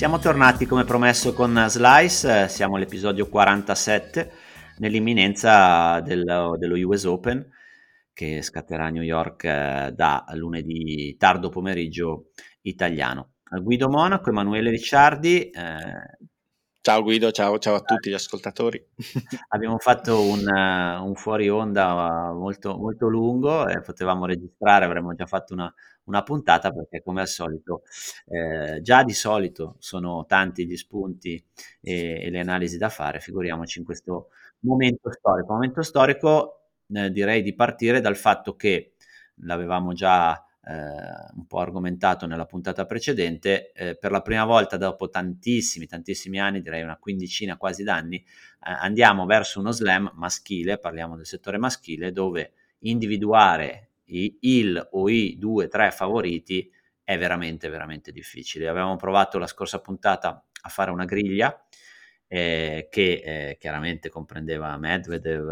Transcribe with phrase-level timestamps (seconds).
[0.00, 4.32] Siamo tornati come promesso con Slice, siamo all'episodio 47
[4.78, 7.46] nell'imminenza dello, dello US Open
[8.14, 12.30] che scatterà a New York eh, da lunedì tardo pomeriggio
[12.62, 13.32] italiano.
[13.60, 15.50] Guido Monaco, Emanuele Ricciardi.
[15.50, 16.28] Eh,
[16.80, 18.82] ciao Guido, ciao, ciao, a tutti gli ascoltatori.
[19.48, 25.26] abbiamo fatto un, uh, un fuori onda molto, molto lungo, eh, potevamo registrare, avremmo già
[25.26, 25.70] fatto una,
[26.04, 27.82] una puntata perché come al solito,
[28.26, 31.42] eh, già di solito sono tanti gli spunti
[31.80, 34.28] e, e, le analisi da fare, figuriamoci in questo
[34.60, 35.52] momento storico.
[35.52, 38.94] Momento storico eh, direi di partire dal fatto che
[39.42, 40.72] l'avevamo già eh,
[41.36, 46.60] un po' argomentato nella puntata precedente, eh, per la prima volta dopo tantissimi, tantissimi anni,
[46.60, 48.24] direi una quindicina quasi d'anni, eh,
[48.60, 53.89] andiamo verso uno slam maschile, parliamo del settore maschile, dove individuare
[54.40, 56.70] il o i due, tre favoriti
[57.02, 58.68] è veramente, veramente difficile.
[58.68, 61.64] Avevamo provato la scorsa puntata a fare una griglia
[62.26, 65.50] eh, che eh, chiaramente comprendeva Medvedev,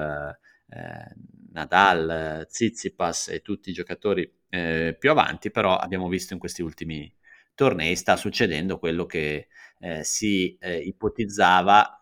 [0.69, 1.15] eh,
[1.53, 7.13] Nadal, Tsitsipas e tutti i giocatori eh, più avanti, però abbiamo visto in questi ultimi
[7.55, 9.49] tornei sta succedendo quello che
[9.81, 11.98] eh, si eh, ipotizzava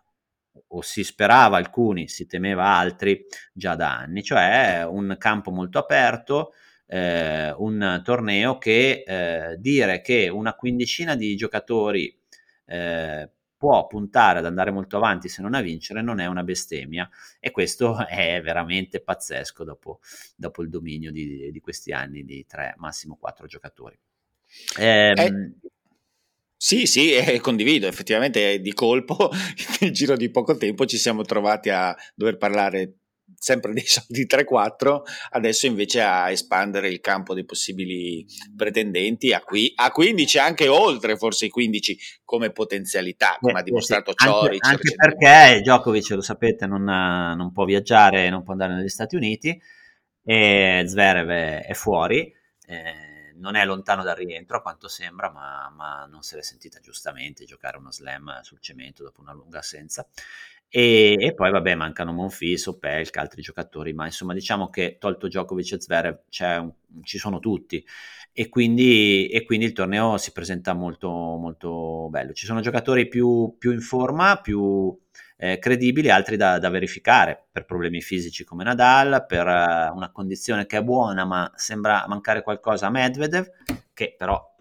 [0.67, 6.53] o si sperava alcuni, si temeva altri già da anni, cioè un campo molto aperto,
[6.87, 12.17] eh, un torneo che eh, dire che una quindicina di giocatori
[12.65, 17.09] eh, può puntare ad andare molto avanti se non a vincere non è una bestemmia
[17.39, 19.99] e questo è veramente pazzesco dopo,
[20.35, 23.97] dopo il dominio di, di, questi anni di tre, massimo quattro giocatori.
[24.79, 25.53] Eh,
[26.57, 29.29] sì, sì, eh, condivido, effettivamente di colpo
[29.79, 32.95] nel giro di poco tempo ci siamo trovati a dover parlare
[33.39, 35.01] sempre dei soliti 3-4,
[35.31, 38.25] adesso invece a espandere il campo dei possibili
[38.55, 43.63] pretendenti a, qui, a 15, anche oltre forse i 15 come potenzialità, come eh, ha
[43.63, 44.65] dimostrato sì, Cioric.
[44.65, 49.15] Anche, anche perché Djokovic, lo sapete, non, non, può viaggiare, non può andare negli Stati
[49.15, 49.59] Uniti,
[50.23, 52.33] e Zverev è, è fuori.
[52.65, 53.06] Eh,
[53.37, 57.45] non è lontano dal rientro a quanto sembra, ma, ma, non se l'è sentita giustamente
[57.45, 60.07] giocare uno slam sul cemento dopo una lunga assenza.
[60.69, 65.71] E, e poi vabbè mancano Monfils, Opelka, altri giocatori, ma insomma diciamo che tolto Djokovic
[65.73, 66.19] e Zverev
[66.59, 66.71] un,
[67.03, 67.83] ci sono tutti
[68.39, 72.33] e quindi, e quindi, il torneo si presenta molto, molto bello.
[72.33, 74.95] Ci sono giocatori più, più in forma, più
[75.37, 80.65] eh, credibili, altri da, da, verificare per problemi fisici come Nadal, per uh, una condizione
[80.65, 83.47] che è buona ma sembra mancare qualcosa a Medvedev,
[83.93, 84.55] che però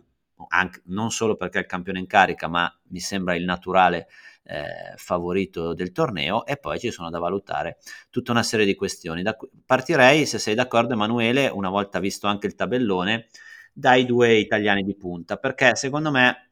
[0.48, 4.08] anche, non solo perché è il campione in carica, ma mi sembra il naturale
[4.42, 7.78] eh, favorito del torneo e poi ci sono da valutare
[8.10, 9.22] tutta una serie di questioni.
[9.22, 13.28] Da, partirei, se sei d'accordo Emanuele, una volta visto anche il tabellone,
[13.72, 16.45] dai due italiani di punta, perché secondo me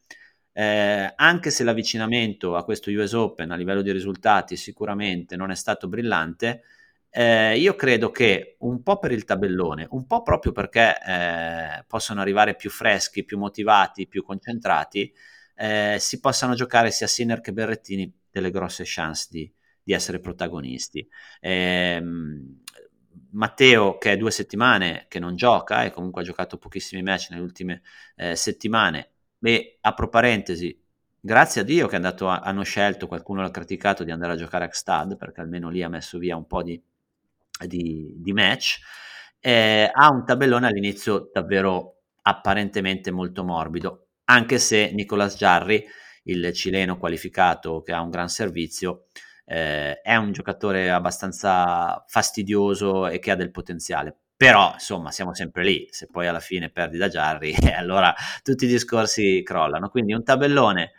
[0.55, 5.57] eh, anche se l'avvicinamento a questo US Open a livello di risultati sicuramente non è
[5.57, 6.63] stato brillante,
[7.11, 12.21] eh, io credo che un po' per il tabellone, un po' proprio perché eh, possono
[12.21, 15.13] arrivare più freschi, più motivati, più concentrati,
[15.57, 21.07] eh, si possano giocare sia Sinner che Berrettini delle grosse chance di, di essere protagonisti.
[21.41, 22.63] Ehm,
[23.35, 27.43] Matteo, che è due settimane che non gioca e comunque ha giocato pochissimi match nelle
[27.43, 27.83] ultime
[28.17, 29.14] eh, settimane,
[29.45, 30.77] e apro parentesi,
[31.21, 34.69] grazie a Dio che a, hanno scelto, qualcuno l'ha criticato, di andare a giocare a
[34.69, 36.81] Xtad, perché almeno lì ha messo via un po' di,
[37.67, 38.79] di, di match.
[39.41, 45.85] Eh, ha un tabellone all'inizio davvero apparentemente molto morbido, anche se Nicolas Jarry,
[46.25, 49.09] il cileno qualificato che ha un gran servizio,
[49.45, 55.65] eh, è un giocatore abbastanza fastidioso e che ha del potenziale però insomma siamo sempre
[55.65, 60.25] lì, se poi alla fine perdi da Jarry, allora tutti i discorsi crollano, quindi un
[60.25, 60.93] tabellone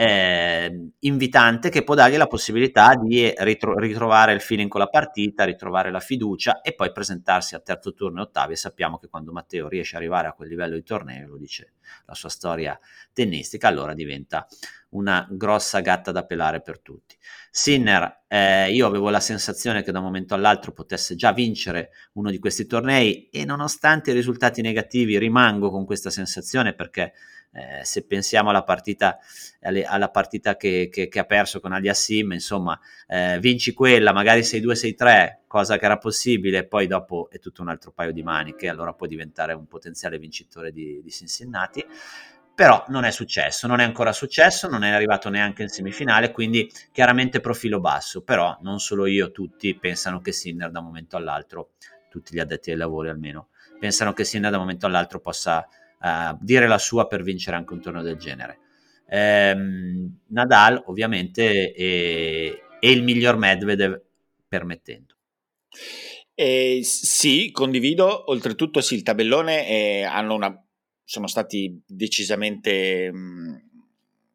[0.00, 5.44] eh, invitante che può dargli la possibilità di ritro- ritrovare il feeling con la partita,
[5.44, 9.30] ritrovare la fiducia e poi presentarsi a terzo turno e ottavi e sappiamo che quando
[9.30, 11.74] Matteo riesce ad arrivare a quel livello di torneo, lo dice
[12.06, 12.80] la sua storia
[13.12, 14.46] tennistica, allora diventa
[14.90, 17.18] una grossa gatta da pelare per tutti.
[17.50, 22.30] Sinner, eh, io avevo la sensazione che da un momento all'altro potesse già vincere uno
[22.30, 27.12] di questi tornei e nonostante i risultati negativi rimango con questa sensazione perché
[27.52, 29.18] eh, se pensiamo alla partita,
[29.62, 34.40] alle, alla partita che, che, che, ha perso con Aliassim, insomma, eh, vinci quella, magari
[34.40, 38.92] 6-2-6-3, cosa che era possibile, poi dopo è tutto un altro paio di maniche, allora
[38.92, 41.84] puoi diventare un potenziale vincitore di, di Cincinnati.
[42.52, 46.70] Però non è successo, non è ancora successo, non è arrivato neanche in semifinale, quindi
[46.92, 51.70] chiaramente profilo basso, però non solo io, tutti pensano che Sinner da un momento all'altro,
[52.10, 53.48] tutti gli addetti ai lavori almeno,
[53.78, 55.66] pensano che Sinner da un momento all'altro possa
[56.00, 58.58] uh, dire la sua per vincere anche un torneo del genere.
[59.08, 64.00] Ehm, Nadal ovviamente è, è, il miglior Medvedev
[64.46, 65.14] permettendo.
[66.34, 70.64] Eh, sì, condivido, oltretutto sì, il tabellone hanno una
[71.10, 73.10] sono stati decisamente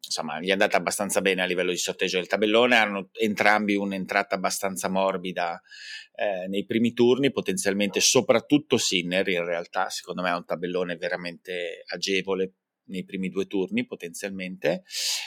[0.06, 4.34] insomma, gli è andata abbastanza bene a livello di sorteggio del tabellone, hanno entrambi un'entrata
[4.34, 5.60] abbastanza morbida
[6.14, 11.82] eh, nei primi turni, potenzialmente soprattutto Sinner in realtà, secondo me ha un tabellone veramente
[11.86, 12.54] agevole
[12.88, 14.84] nei primi due turni potenzialmente.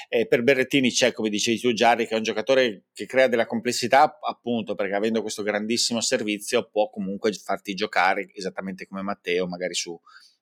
[0.08, 3.46] Eh, per Berrettini c'è, come dicevi tu, Giarri, che è un giocatore che crea della
[3.46, 9.74] complessità, appunto perché avendo questo grandissimo servizio può comunque farti giocare esattamente come Matteo, magari
[9.74, 10.00] su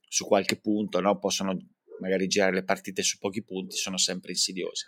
[0.08, 1.20] su qualche punto, no?
[1.20, 1.58] possono
[2.00, 4.88] magari girare le partite su pochi punti, sono sempre insidiose.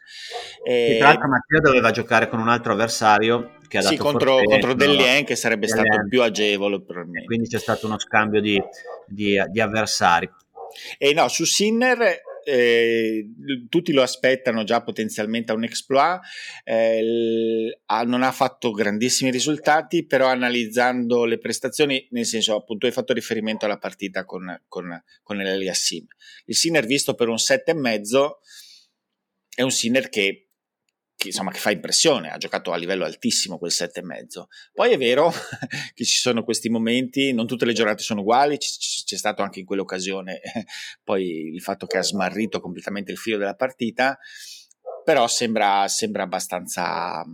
[0.64, 4.44] E, tra l'altro Matteo doveva giocare con un altro avversario che ha sì, dato contro,
[4.44, 5.86] contro Dellien che sarebbe Dellien.
[5.86, 7.26] stato più agevole probabilmente.
[7.28, 8.62] Quindi c'è stato uno scambio di,
[9.08, 10.30] di, di avversari.
[10.98, 13.30] E no, su Sinner eh,
[13.70, 16.20] tutti lo aspettano già potenzialmente a un exploit,
[16.64, 23.14] eh, non ha fatto grandissimi risultati, però analizzando le prestazioni, nel senso appunto hai fatto
[23.14, 26.06] riferimento alla partita con, con, con l'Eliassim.
[26.46, 28.30] Il Sinner visto per un 7,5
[29.56, 30.49] è un Sinner che
[31.20, 34.44] che, insomma, che fa impressione, ha giocato a livello altissimo quel 7,5.
[34.72, 35.30] Poi è vero
[35.94, 39.60] che ci sono questi momenti, non tutte le giornate sono uguali, c- c'è stato anche
[39.60, 40.40] in quell'occasione
[41.04, 44.18] poi il fatto che ha smarrito completamente il filo della partita,
[45.04, 47.26] però sembra, sembra abbastanza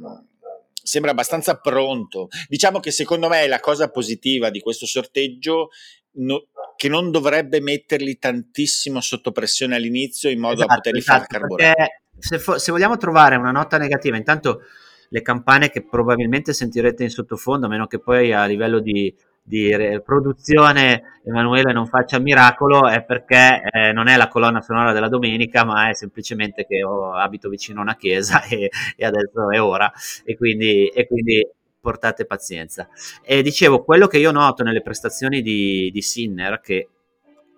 [0.81, 2.29] sembra abbastanza pronto.
[2.47, 5.69] Diciamo che secondo me la cosa positiva di questo sorteggio
[6.13, 11.17] no, che non dovrebbe metterli tantissimo sotto pressione all'inizio in modo esatto, da poterli esatto,
[11.19, 14.61] far carburare se, fo- se, vogliamo trovare una nota negativa, intanto
[15.09, 19.75] le campane che probabilmente sentirete in sottofondo, a meno che poi a livello di, di
[19.75, 25.09] re- produzione Emanuele non faccia miracolo, è perché eh, non è la colonna sonora della
[25.09, 29.61] domenica, ma è semplicemente che ho, abito vicino a una chiesa e, e adesso è
[29.61, 29.91] ora,
[30.23, 31.47] e quindi, e quindi
[31.79, 32.89] portate pazienza.
[33.23, 36.89] E dicevo, quello che io noto nelle prestazioni di, di Sinner, che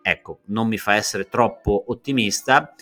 [0.01, 2.74] ecco, non mi fa essere troppo ottimista,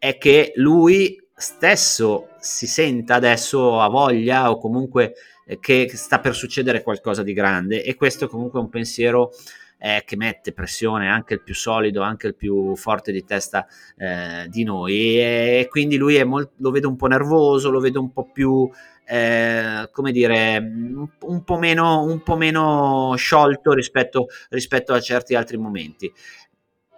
[0.00, 5.12] è che lui stesso si senta adesso a voglia o comunque
[5.44, 9.30] eh, che sta per succedere qualcosa di grande e questo è comunque un pensiero
[9.78, 13.66] eh, che mette pressione anche il più solido, anche il più forte di testa
[13.98, 18.00] eh, di noi e quindi lui è molto, lo vedo un po' nervoso, lo vedo
[18.00, 18.70] un po' più
[19.04, 25.58] eh, come dire, un po' meno, un po meno sciolto rispetto, rispetto a certi altri
[25.58, 26.10] momenti.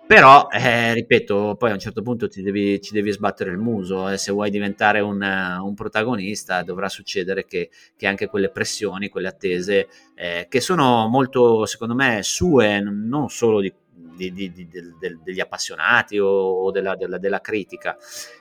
[0.06, 4.14] Però, eh, ripeto, poi a un certo punto devi, ci devi sbattere il muso e
[4.14, 9.28] eh, se vuoi diventare un, un protagonista dovrà succedere che, che, anche quelle pressioni, quelle
[9.28, 15.40] attese, eh, che sono molto, secondo me, sue, non solo di, di, di, de, degli
[15.40, 17.96] appassionati o, o della, della, della, critica,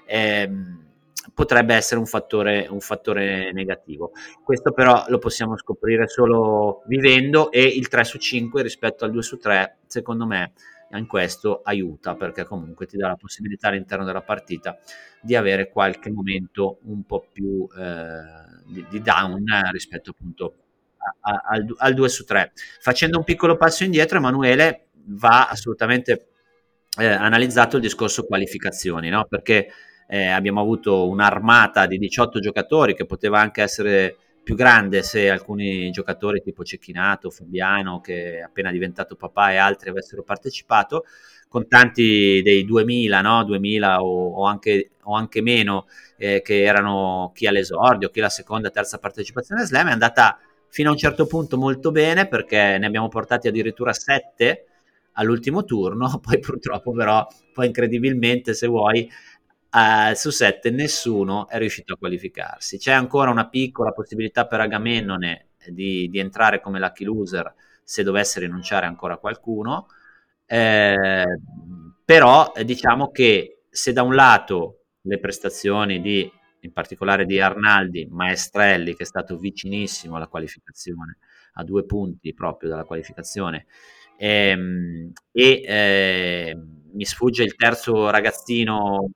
[0.06, 0.50] eh,
[1.34, 4.12] potrebbe essere un fattore, un fattore negativo.
[4.44, 9.22] Questo però lo possiamo scoprire solo vivendo e il 3 su 5 rispetto al 2
[9.22, 10.53] su 3, secondo me,
[10.98, 14.77] in questo aiuta perché comunque ti dà la possibilità all'interno della partita
[15.21, 20.55] di avere qualche momento un po' più eh, di, di, down rispetto appunto
[20.98, 22.51] a, a, al, al 2 su 3.
[22.79, 26.27] Facendo un piccolo passo indietro, Emanuele va assolutamente
[26.98, 29.25] eh, analizzato il discorso qualificazioni, no?
[29.25, 29.67] perché
[30.07, 35.91] eh, abbiamo avuto un'armata di 18 giocatori che poteva anche essere più grande se alcuni
[35.91, 41.05] giocatori tipo Cecchinato, Fabiano, che è appena diventato papà e altri avessero partecipato,
[41.48, 43.43] con tanti dei 2000, no?
[43.43, 45.86] 2000 o, o, anche, o anche, meno,
[46.17, 50.89] eh, che erano chi all'esordio, chi la seconda, terza partecipazione a Slam, è andata fino
[50.89, 54.65] a un certo punto molto bene perché ne abbiamo portati addirittura 7
[55.13, 59.10] all'ultimo turno, poi purtroppo però, poi incredibilmente se vuoi,
[59.74, 62.78] Uh, su 7 nessuno è riuscito a qualificarsi.
[62.78, 68.40] C'è ancora una piccola possibilità per Agamennone di, di entrare come lucky loser se dovesse
[68.40, 69.88] rinunciare ancora qualcuno,
[70.46, 71.25] eh,
[72.06, 76.30] però eh, diciamo che se da un lato le prestazioni di,
[76.62, 81.18] in particolare di Arnaldi, Maestrelli, che è stato vicinissimo alla qualificazione,
[81.54, 83.66] a due punti proprio dalla qualificazione,
[84.18, 86.58] ehm, e, e eh,
[86.94, 89.10] mi sfugge il terzo ragazzino,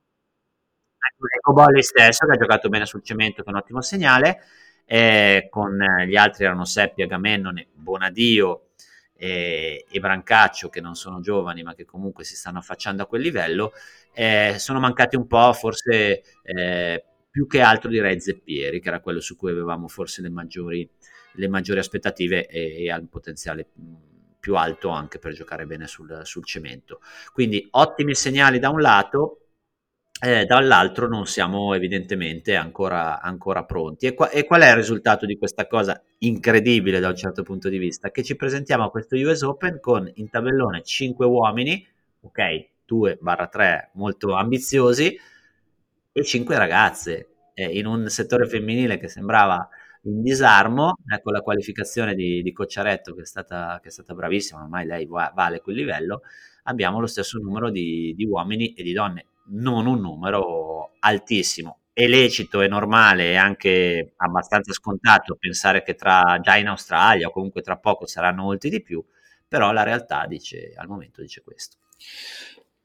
[1.38, 4.40] Ecobolli stesso, che ha giocato bene sul cemento, che è un ottimo segnale,
[4.86, 8.68] eh, con gli altri erano Seppi, Agamennone, Bonadio
[9.16, 13.22] e, e, Brancaccio, che non sono giovani, ma che comunque si stanno affacciando a quel
[13.22, 13.74] livello,
[14.14, 19.20] eh, sono mancati un po', forse eh, più che altro direi Zeppieri, che era quello
[19.20, 20.88] su cui avevamo forse le maggiori,
[21.34, 23.68] le maggiori aspettative e, e ha il potenziale
[24.40, 27.02] più alto anche per giocare bene sul, sul cemento.
[27.34, 29.45] Quindi ottimi segnali da un lato,
[30.22, 34.08] eh, dall'altro non siamo evidentemente ancora, ancora pronti.
[34.08, 37.70] E, qua, e, qual è il risultato di questa cosa incredibile da un certo punto
[37.70, 38.12] di vista?
[38.12, 41.86] Che ci presentiamo a questo US Open con in tabellone 5 uomini,
[42.22, 45.20] ok, 2-3 molto ambiziosi,
[46.12, 49.68] e 5 ragazze, eh, in un settore femminile che sembrava
[50.04, 54.62] in disarmo, ecco la qualificazione di, di Cocciaretto che è, stata, che è stata bravissima,
[54.62, 56.22] ormai lei vale quel livello,
[56.64, 61.80] abbiamo lo stesso numero di, di uomini e di donne, non un numero altissimo.
[61.94, 67.32] È lecito e normale e anche abbastanza scontato pensare che tra, già in Australia o
[67.32, 69.04] comunque tra poco saranno molti di più,
[69.48, 71.78] però la realtà dice, al momento dice questo.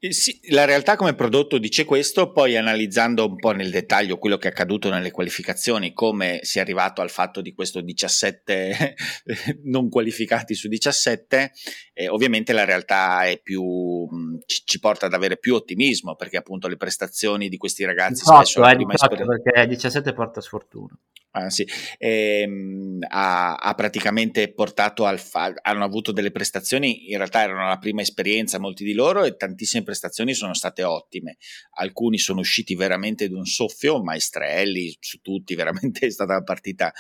[0.03, 4.39] Eh, sì, la realtà come prodotto dice questo, poi analizzando un po' nel dettaglio quello
[4.39, 8.95] che è accaduto nelle qualificazioni, come si è arrivato al fatto di questo 17
[9.65, 11.53] non qualificati su 17,
[11.93, 14.09] eh, ovviamente la realtà è più,
[14.47, 18.45] ci, ci, porta ad avere più ottimismo, perché appunto le prestazioni di questi ragazzi 18,
[18.45, 18.67] spesso...
[18.67, 20.99] Eh, 18, perché 17 porta sfortuna.
[21.33, 21.65] Ah, sì.
[21.99, 27.79] ehm, ha, ha, praticamente portato al fa- hanno avuto delle prestazioni, in realtà erano la
[27.79, 31.37] prima esperienza molti di loro e tantissime prestazioni sono state ottime.
[31.79, 36.93] Alcuni sono usciti veramente di un soffio, maestrelli su tutti, veramente è stata una partita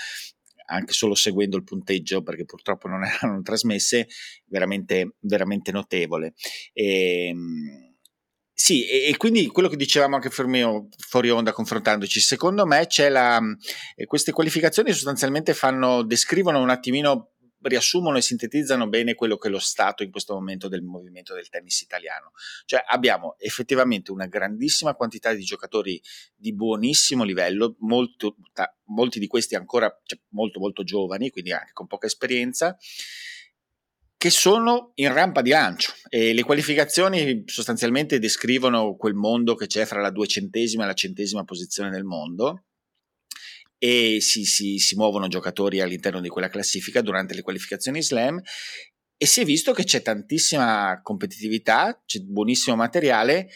[0.66, 4.08] anche solo seguendo il punteggio, perché purtroppo non erano trasmesse,
[4.46, 6.34] veramente, veramente notevole.
[6.72, 7.88] Ehm,
[8.52, 13.40] sì, e, e, quindi quello che dicevamo anche fuori onda confrontandoci, secondo me c'è la,
[13.96, 17.30] eh, queste qualificazioni sostanzialmente fanno, descrivono un attimino,
[17.62, 21.48] riassumono e sintetizzano bene quello che è lo stato in questo momento del movimento del
[21.48, 22.32] tennis italiano.
[22.64, 26.00] Cioè abbiamo effettivamente una grandissima quantità di giocatori
[26.34, 28.36] di buonissimo livello, molto,
[28.86, 32.76] molti di questi ancora cioè, molto molto giovani, quindi anche con poca esperienza
[34.16, 39.86] che sono in rampa di lancio e le qualificazioni sostanzialmente descrivono quel mondo che c'è
[39.86, 42.64] fra la duecentesima e la centesima posizione del mondo
[43.82, 48.38] e si, si, si muovono giocatori all'interno di quella classifica durante le qualificazioni slam
[49.16, 53.48] e si è visto che c'è tantissima competitività, c'è buonissimo materiale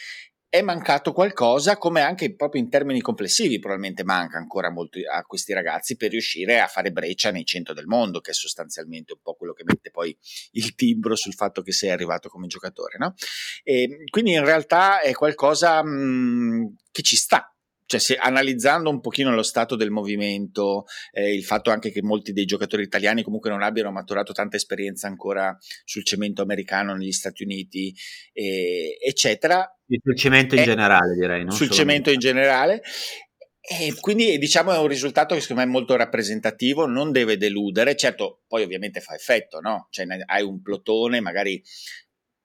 [0.54, 5.52] è mancato qualcosa, come anche proprio in termini complessivi probabilmente manca ancora molto a questi
[5.52, 9.34] ragazzi per riuscire a fare breccia nei centro del mondo, che è sostanzialmente un po'
[9.34, 10.16] quello che mette poi
[10.52, 12.98] il timbro sul fatto che sei arrivato come giocatore.
[12.98, 13.14] No?
[13.64, 17.52] E quindi in realtà è qualcosa mh, che ci sta,
[17.86, 22.32] cioè se, analizzando un pochino lo stato del movimento, eh, il fatto anche che molti
[22.32, 27.42] dei giocatori italiani comunque non abbiano maturato tanta esperienza ancora sul cemento americano negli Stati
[27.42, 27.94] Uniti,
[28.32, 29.68] eh, eccetera.
[30.02, 31.44] Sul cemento in eh, generale, direi.
[31.50, 32.82] sul cemento in generale.
[33.66, 37.96] E quindi diciamo è un risultato che secondo me è molto rappresentativo, non deve deludere,
[37.96, 39.86] certo poi ovviamente fa effetto, no?
[39.88, 41.62] Cioè hai un plotone, magari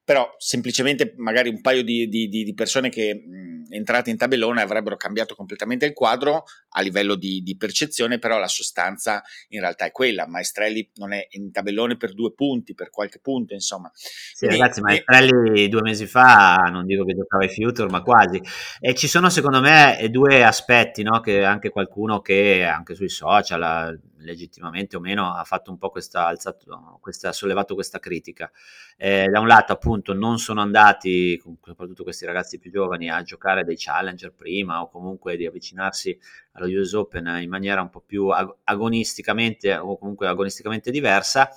[0.10, 4.98] però semplicemente magari un paio di, di, di persone che mh, entrate in tabellone avrebbero
[4.98, 9.92] cambiato completamente il quadro a livello di, di, percezione, però la sostanza in realtà è
[9.92, 10.28] quella.
[10.28, 13.90] Maestrelli non è in tabellone per due punti, per qualche punto, insomma.
[13.94, 15.68] Sì, Quindi, ragazzi, Maestrelli e...
[15.68, 18.42] due mesi fa, non dico che giocava ai Future, ma quasi.
[18.80, 21.20] E ci sono secondo me due aspetti, no?
[21.20, 26.26] che anche qualcuno che anche sui social legittimamente o meno, ha fatto un po' questa,
[26.26, 28.52] alzato, questa, sollevato questa critica.
[28.98, 33.64] Eh, da un lato, appunto, non sono andati, soprattutto questi ragazzi più giovani, a giocare
[33.64, 36.18] dei challenger prima o comunque di avvicinarsi
[36.63, 38.28] allo US Open in maniera un po' più
[38.63, 41.50] agonisticamente o comunque agonisticamente diversa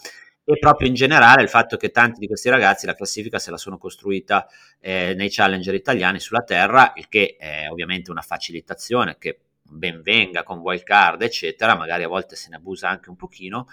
[0.44, 3.56] e proprio in generale il fatto che tanti di questi ragazzi la classifica se la
[3.56, 4.47] sono costruita
[4.80, 10.42] eh, nei challenger italiani sulla terra, il che è ovviamente una facilitazione che ben venga
[10.42, 13.68] con wild card, eccetera, magari a volte se ne abusa anche un pochino,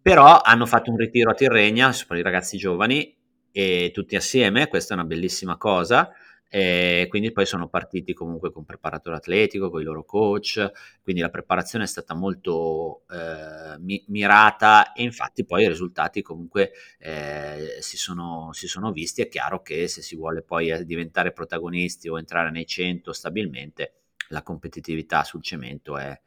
[0.00, 3.16] però hanno fatto un ritiro a Tirregna per i ragazzi giovani
[3.52, 6.10] e tutti assieme, questa è una bellissima cosa.
[6.52, 11.28] E quindi poi sono partiti comunque con preparatore atletico, con i loro coach, quindi la
[11.28, 17.96] preparazione è stata molto eh, mi- mirata e infatti poi i risultati comunque eh, si,
[17.96, 19.22] sono, si, sono, visti.
[19.22, 23.94] È chiaro che se si vuole poi eh, diventare protagonisti o entrare nei 100 stabilmente,
[24.30, 26.20] la competitività sul cemento è, è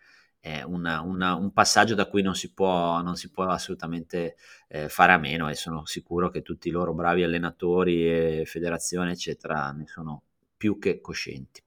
[0.65, 4.35] una, una, un passaggio da cui non si può, non si può assolutamente
[4.67, 9.12] eh, fare a meno e sono sicuro che tutti i loro bravi allenatori e federazione
[9.12, 10.23] eccetera ne sono
[10.57, 11.62] più che coscienti.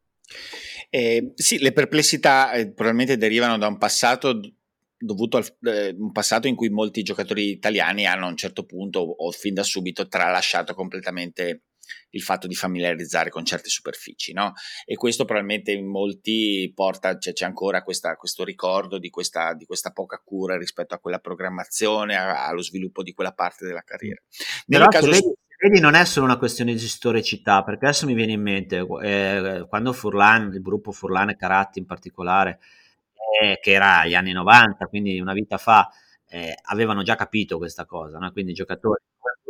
[0.91, 4.41] Eh, sì, le perplessità eh, probabilmente derivano da un passato
[4.99, 9.01] dovuto a eh, un passato in cui molti giocatori italiani hanno a un certo punto
[9.01, 11.66] o fin da subito tralasciato completamente
[12.17, 14.55] il fatto di familiarizzare con certe superfici, no?
[14.85, 19.65] E questo probabilmente in molti porta, cioè, c'è ancora questa, questo ricordo di questa, di
[19.67, 24.21] questa, poca cura rispetto a quella programmazione, a, allo sviluppo di quella parte della carriera.
[24.67, 25.11] Nel caso...
[25.11, 25.33] Vedi,
[25.63, 29.67] vedi, non è solo una questione di storicità, perché adesso mi viene in mente, eh,
[29.69, 32.59] quando Furlan, il gruppo Furlan e Caratti in particolare,
[33.41, 35.89] eh, che era agli anni 90, quindi una vita fa,
[36.37, 38.31] eh, avevano già capito questa cosa, no?
[38.33, 39.01] quindi i giocatori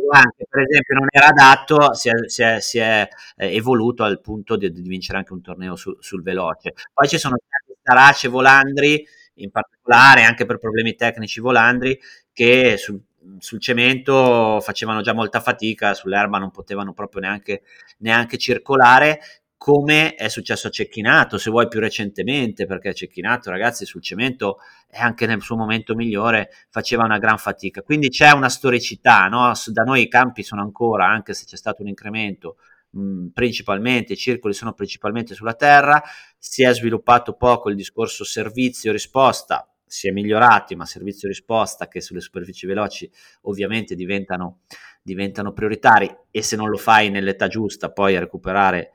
[0.09, 4.21] anche per esempio non era adatto, si è, si è, si è eh, evoluto al
[4.21, 6.75] punto di, di, vincere anche un torneo su, sul veloce.
[6.95, 11.99] Poi ci sono stati Starace Volandri, in particolare anche per problemi tecnici Volandri,
[12.33, 13.01] che sul,
[13.39, 17.63] sul cemento facevano già molta fatica, sull'erba non potevano proprio neanche,
[17.99, 19.21] neanche circolare,
[19.57, 24.59] come è successo a Cecchinato, se vuoi più recentemente, perché Cecchinato, ragazzi, sul cemento
[24.89, 27.83] e anche nel suo momento migliore faceva una gran fatica.
[27.83, 29.53] Quindi c'è una storicità, no?
[29.67, 32.57] da noi i campi sono ancora, anche se c'è stato un incremento,
[32.91, 36.03] mh, principalmente, i circoli sono principalmente sulla terra,
[36.39, 42.67] si è sviluppato poco il discorso servizio-risposta, si è migliorati, ma servizio-risposta che sulle superfici
[42.67, 43.11] veloci
[43.43, 44.61] ovviamente diventano,
[45.01, 48.91] diventano prioritari e se non lo fai nell'età giusta poi a recuperare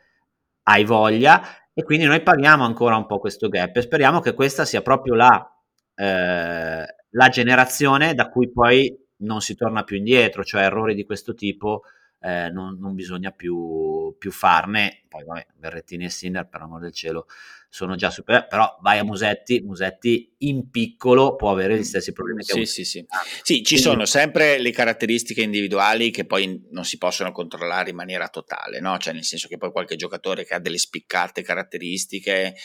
[0.63, 1.41] hai voglia
[1.73, 5.15] e quindi noi paghiamo ancora un po' questo gap e speriamo che questa sia proprio
[5.15, 5.61] la,
[5.95, 11.33] eh, la generazione da cui poi non si torna più indietro, cioè errori di questo
[11.33, 11.83] tipo
[12.19, 15.03] eh, non, non, bisogna più, più farne.
[15.07, 17.25] Poi vabbè, Berrettini e Sinner, per amor del cielo,
[17.73, 22.43] sono già super, però vai a Musetti, Musetti in piccolo può avere gli stessi problemi
[22.43, 23.05] che sì, sì, sì.
[23.07, 27.95] Ah, sì, ci sono sempre le caratteristiche individuali che poi non si possono controllare in
[27.95, 28.97] maniera totale, no?
[28.97, 32.55] Cioè nel senso che poi qualche giocatore che ha delle spiccate caratteristiche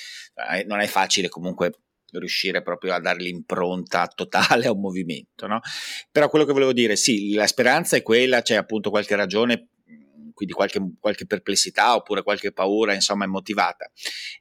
[0.50, 1.70] eh, non è facile comunque
[2.10, 5.60] riuscire proprio a dare l'impronta totale a un movimento, no?
[6.10, 9.68] Però quello che volevo dire, sì, la speranza è quella, c'è appunto qualche ragione
[10.36, 13.90] quindi qualche, qualche, perplessità oppure qualche paura, insomma, immotivata.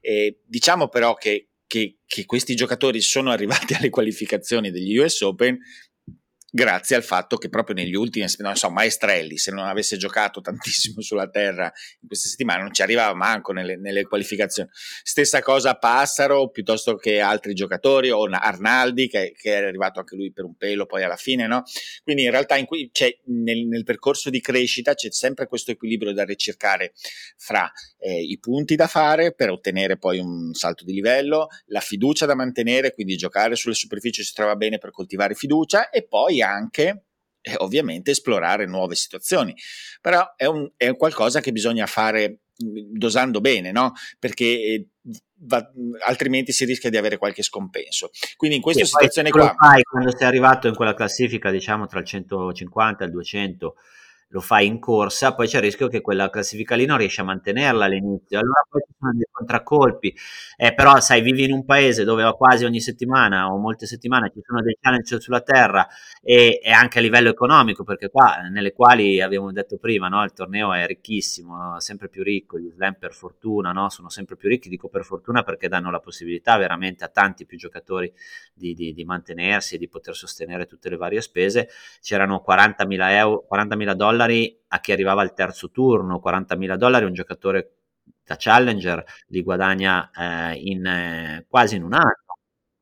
[0.02, 5.58] Eh, diciamo però che, che, che, questi giocatori sono arrivati alle qualificazioni degli US Open
[6.50, 11.00] grazie al fatto che proprio negli ultimi, non so, Maestrelli, se non avesse giocato tantissimo
[11.00, 14.68] sulla terra in queste settimane, non ci arrivava manco nelle, nelle qualificazioni.
[14.72, 20.32] Stessa cosa Passaro, piuttosto che altri giocatori, o Arnaldi, che, che, è arrivato anche lui
[20.32, 21.62] per un pelo poi alla fine, no?
[22.02, 22.90] Quindi in realtà in cui,
[23.26, 26.92] nel, nel, percorso di crescita c'è sempre questo equilibrio da ricercare
[27.36, 32.26] fra eh, i punti da fare per ottenere poi un salto di livello, la fiducia
[32.26, 37.06] da mantenere, quindi giocare sulle superfici si trova bene per coltivare fiducia e poi anche
[37.40, 39.54] eh, ovviamente esplorare nuove situazioni.
[40.00, 43.92] Però è, un, è qualcosa che bisogna fare mm, dosando bene, no?
[44.18, 44.86] Perché eh,
[45.42, 45.64] va,
[46.06, 48.10] altrimenti si rischia di avere qualche scompenso.
[48.36, 49.54] Quindi in questa e situazione qua...
[49.56, 53.76] Fai, quando sei arrivato in quella classifica, diciamo tra il 150 e il 200,
[54.36, 57.24] lo fai in corsa, poi c'è il rischio che quella classifica lì non riesci a
[57.24, 58.38] mantenerla all'inizio.
[58.38, 60.14] Allora poi ci sono dei contraccolpi.
[60.56, 64.40] Eh, però, sai, vivi in un paese dove quasi ogni settimana o molte settimane ci
[64.44, 65.86] sono dei challenge sulla terra
[66.22, 70.32] e, e anche a livello economico, perché qua, nelle quali abbiamo detto prima, no, il
[70.32, 74.68] torneo è ricchissimo, sempre più ricco, gli slam per fortuna, no, sono sempre più ricchi,
[74.68, 78.12] dico per fortuna perché danno la possibilità veramente a tanti più giocatori
[78.52, 81.68] di, di, di mantenersi e di poter sostenere tutte le varie spese.
[82.02, 87.12] C'erano 40.000 euro, 40.000 dollari dollari a chi arrivava al terzo turno, 40.000 dollari un
[87.12, 87.72] giocatore
[88.24, 92.25] da challenger li guadagna eh, in, eh, quasi in un anno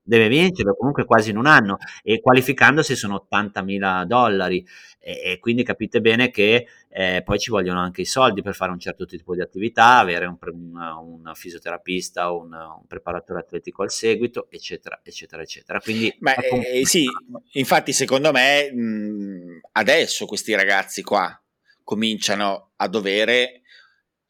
[0.05, 4.65] deve vincere comunque quasi in un anno e qualificandosi sono 80.000 dollari
[5.01, 8.71] e, e quindi capite bene che eh, poi ci vogliono anche i soldi per fare
[8.71, 13.83] un certo tipo di attività, avere un, un, un fisioterapista o un, un, preparatore atletico
[13.83, 15.81] al seguito, eccetera, eccetera, eccetera.
[15.81, 17.05] Quindi, Ma, eh, sì,
[17.53, 21.37] infatti secondo me mh, adesso questi ragazzi qua
[21.83, 23.63] cominciano a dovere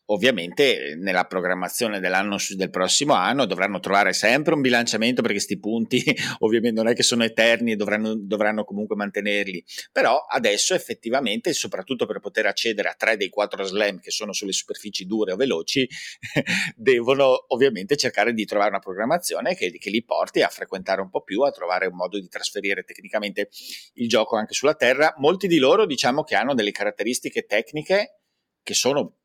[0.07, 6.03] ovviamente nella programmazione dell'anno del prossimo anno dovranno trovare sempre un bilanciamento perché questi punti
[6.41, 9.65] ovviamente non è che sono eterni e dovranno, dovranno, comunque mantenerli.
[9.93, 14.53] Però adesso effettivamente soprattutto per poter accedere a tre dei quattro slam che sono sulle
[14.53, 15.89] superfici dure o veloci
[16.77, 21.23] devono ovviamente cercare di trovare una programmazione che, che li porti a frequentare un po'
[21.23, 23.49] più a trovare un modo di trasferire tecnicamente
[23.95, 25.15] il gioco anche sulla terra.
[25.19, 28.19] Molti di loro diciamo che hanno delle caratteristiche tecniche
[28.63, 29.24] che sono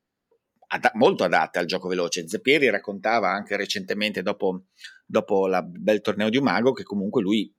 [0.69, 2.27] ad- molto adatte al gioco veloce.
[2.27, 4.65] Zeppieri raccontava anche recentemente, dopo,
[5.05, 7.51] dopo il bel torneo di Umago, che comunque lui,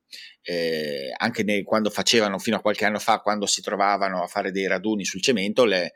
[0.43, 4.51] eh, anche nei, quando facevano fino a qualche anno fa, quando si trovavano a fare
[4.51, 5.93] dei raduni sul cemento, le,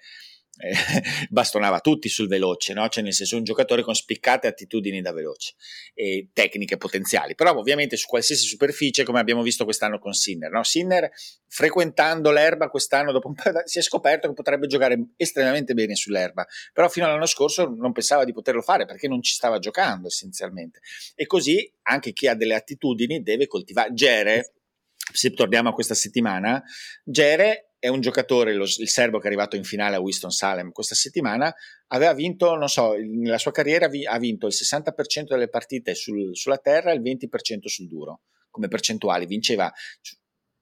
[1.30, 2.88] bastonava tutti sul veloce, no?
[2.88, 5.54] cioè nel senso un giocatore con spiccate attitudini da veloce
[5.94, 10.62] e tecniche potenziali, però ovviamente su qualsiasi superficie come abbiamo visto quest'anno con Sinner, no?
[10.62, 11.10] Sinner
[11.46, 16.46] frequentando l'erba quest'anno dopo un po' si è scoperto che potrebbe giocare estremamente bene sull'erba,
[16.72, 20.80] però fino all'anno scorso non pensava di poterlo fare perché non ci stava giocando essenzialmente
[21.14, 23.92] e così anche chi ha delle attitudini deve coltivare.
[23.92, 24.54] Gere,
[25.12, 26.62] se torniamo a questa settimana,
[27.04, 30.94] Gere è un giocatore, lo, il serbo che è arrivato in finale a Winston-Salem questa
[30.94, 31.54] settimana,
[31.88, 36.56] aveva vinto, non so, nella sua carriera ha vinto il 60% delle partite sul, sulla
[36.56, 39.70] terra e il 20% sul duro, come percentuali, vinceva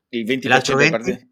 [0.09, 1.29] il 20% delle partite.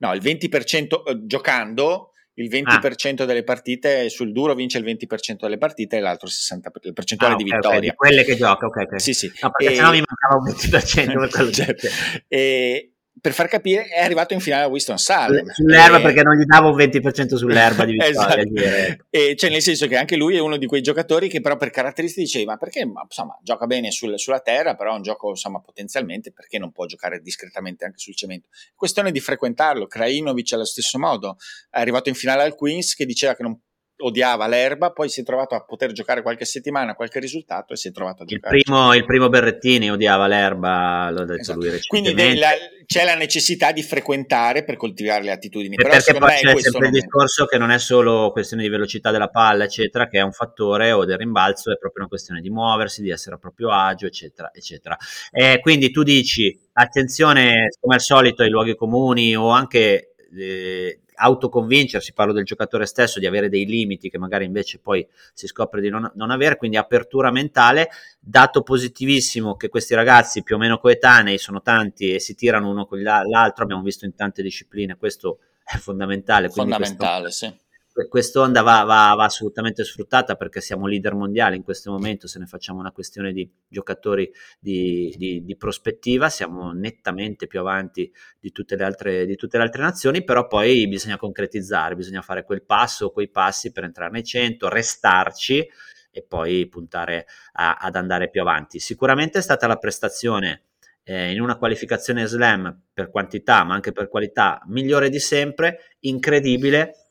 [0.00, 3.24] No, il 20% eh, giocando, il 20% ah.
[3.24, 7.36] delle partite sul duro vince il 20% delle partite e l'altro 60% le percentuali ah,
[7.36, 7.78] okay, di vittoria.
[7.78, 9.00] Okay, di quelle che gioca, ok, ok.
[9.00, 9.32] Sì, sì.
[9.40, 9.76] No, perché e...
[9.76, 11.86] sennò mi mancava un 20% per quello certo.
[12.28, 15.50] e, per far capire, è arrivato in finale a Winston Salem.
[15.50, 16.02] Sull'erba e...
[16.02, 18.42] perché non gli davo un 20% sull'erba di vittoria.
[18.42, 19.04] esatto.
[19.08, 21.70] e cioè, nel senso che anche lui è uno di quei giocatori che però per
[21.70, 25.60] caratteristiche diceva, ma perché insomma, gioca bene sul, sulla terra, però è un gioco insomma,
[25.60, 28.48] potenzialmente, perché non può giocare discretamente anche sul cemento?
[28.74, 29.86] Questione di frequentarlo.
[29.86, 31.36] Krajinovic allo stesso modo,
[31.70, 33.58] è arrivato in finale al Queens che diceva che non
[33.98, 37.88] odiava l'erba, poi si è trovato a poter giocare qualche settimana, qualche risultato e si
[37.88, 38.56] è trovato a giocare.
[38.56, 41.60] Il primo, il primo Berrettini odiava l'erba, l'ho detto esatto.
[41.60, 42.50] lui Quindi la,
[42.86, 45.74] c'è la necessità di frequentare per coltivare le attitudini.
[45.74, 49.10] E Però perché poi c'è sempre il discorso che non è solo questione di velocità
[49.10, 52.50] della palla, eccetera, che è un fattore o del rimbalzo, è proprio una questione di
[52.50, 54.96] muoversi, di essere a proprio agio, eccetera, eccetera.
[55.30, 60.14] E quindi tu dici, attenzione, come al solito, ai luoghi comuni o anche...
[60.36, 65.46] Eh, autoconvincersi, parlo del giocatore stesso, di avere dei limiti che magari invece poi si
[65.46, 70.58] scopre di non, non, avere, quindi apertura mentale, dato positivissimo che questi ragazzi più o
[70.58, 74.96] meno coetanei sono tanti e si tirano uno con l'altro, abbiamo visto in tante discipline,
[74.96, 76.48] questo è fondamentale.
[76.48, 77.63] Fondamentale, questo, sì
[78.08, 82.46] quest'onda va, va, va, assolutamente sfruttata perché siamo leader mondiali in questo momento, se ne
[82.46, 88.74] facciamo una questione di giocatori di, di, di prospettiva, siamo nettamente più avanti di tutte,
[88.74, 93.30] altre, di tutte, le altre, nazioni, però poi bisogna concretizzare, bisogna fare quel passo, quei
[93.30, 95.68] passi per entrare nei 100, restarci
[96.10, 98.80] e poi puntare a, ad andare più avanti.
[98.80, 100.64] Sicuramente è stata la prestazione
[101.04, 107.03] eh, in una qualificazione slam per quantità ma anche per qualità migliore di sempre, incredibile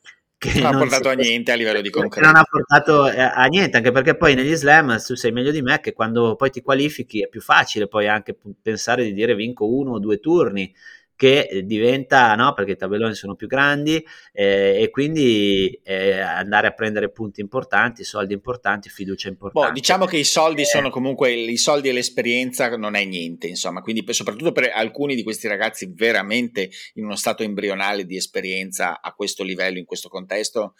[0.52, 2.26] che non ha portato a niente a livello di concreto.
[2.26, 5.80] Non ha portato a niente, anche perché poi negli slam tu sei meglio di me
[5.80, 9.92] che quando poi ti qualifichi è più facile poi anche pensare di dire vinco uno
[9.92, 10.72] o due turni
[11.16, 16.72] che diventa, no, perché i tabelloni sono più grandi eh, e quindi eh, andare a
[16.72, 19.68] prendere punti importanti, soldi importanti, fiducia importante.
[19.68, 20.66] Boh, diciamo che i soldi eh.
[20.66, 25.14] sono comunque, i soldi e l'esperienza non è niente, insomma, quindi per, soprattutto per alcuni
[25.14, 30.08] di questi ragazzi veramente in uno stato embrionale di esperienza a questo livello, in questo
[30.08, 30.74] contesto,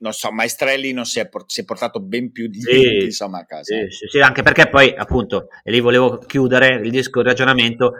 [0.00, 3.40] non so, Maestrelli non si è, port- si è portato ben più di sì, insomma
[3.40, 3.74] a casa.
[3.74, 7.92] Sì, sì, sì, anche perché poi appunto, e lì volevo chiudere il disco il ragionamento,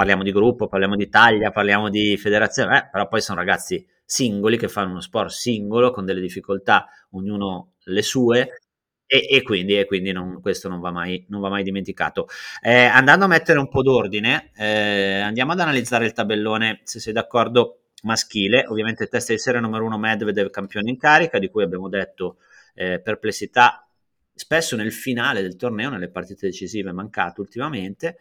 [0.00, 4.56] parliamo di gruppo, parliamo di taglia, parliamo di federazione, eh, però poi sono ragazzi singoli
[4.56, 8.62] che fanno uno sport singolo con delle difficoltà, ognuno le sue.
[9.06, 12.28] E, e quindi, e quindi non, questo non va mai, non va mai dimenticato.
[12.62, 17.12] Eh, andando a mettere un po' d'ordine, eh, andiamo ad analizzare il tabellone, se sei
[17.12, 18.64] d'accordo, maschile.
[18.68, 22.38] Ovviamente testa di serie numero uno Medvedev campione in carica, di cui abbiamo detto
[22.74, 23.86] eh, perplessità
[24.32, 28.16] spesso nel finale del torneo, nelle partite decisive, è mancato ultimamente,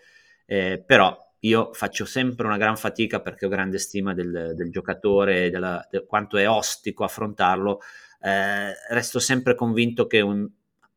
[0.45, 5.49] eh, però io faccio sempre una gran fatica perché ho grande stima del, del giocatore,
[5.49, 7.79] della, di quanto è ostico affrontarlo.
[8.21, 10.47] Eh, resto sempre convinto che un,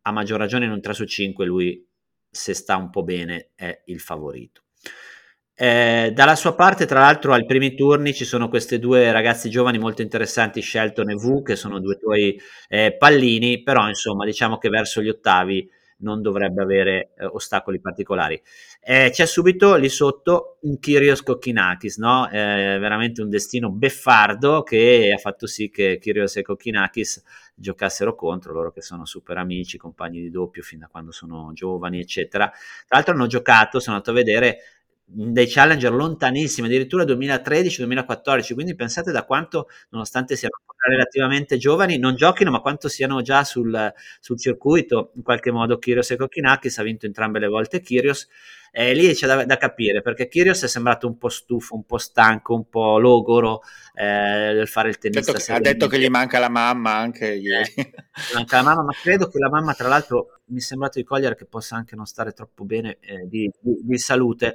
[0.02, 1.86] a maggior ragione in un 3 su 5 lui,
[2.28, 4.62] se sta un po' bene, è il favorito.
[5.54, 9.78] Eh, dalla sua parte, tra l'altro, ai primi turni ci sono questi due ragazzi giovani
[9.78, 14.68] molto interessanti, Shelton e Wu, che sono due tuoi eh, pallini, però insomma diciamo che
[14.70, 15.70] verso gli ottavi
[16.02, 18.40] non dovrebbe avere eh, ostacoli particolari.
[18.80, 22.28] Eh, c'è subito lì sotto un Kyrios Kokkinakis, no?
[22.30, 27.22] eh, veramente un destino beffardo che ha fatto sì che Kyrios e Kokkinakis
[27.54, 32.00] giocassero contro loro che sono super amici, compagni di doppio fin da quando sono giovani,
[32.00, 32.48] eccetera.
[32.48, 34.58] Tra l'altro hanno giocato, sono andato a vedere
[35.04, 40.54] dei challenger lontanissimi, addirittura 2013-2014, quindi pensate da quanto, nonostante siano
[40.88, 46.10] relativamente giovani, non giochino, ma quanto siano già sul, sul circuito, in qualche modo Kyrios
[46.10, 48.28] e Kokinakis, ha vinto entrambe le volte Kyrios,
[48.74, 51.98] eh, lì c'è da, da, capire perché Kyrgios è sembrato un po' stufo, un po'
[51.98, 53.60] stanco, un po' logoro
[53.94, 54.02] eh,
[54.54, 55.32] nel fare il tennista.
[55.32, 57.70] Detto che, ha detto che gli manca la mamma anche ieri.
[57.76, 57.92] Eh,
[58.34, 61.36] manca la mamma, ma credo che la mamma, tra l'altro, mi è sembrato di cogliere
[61.36, 64.54] che possa anche non stare troppo bene eh, di, di, di, salute.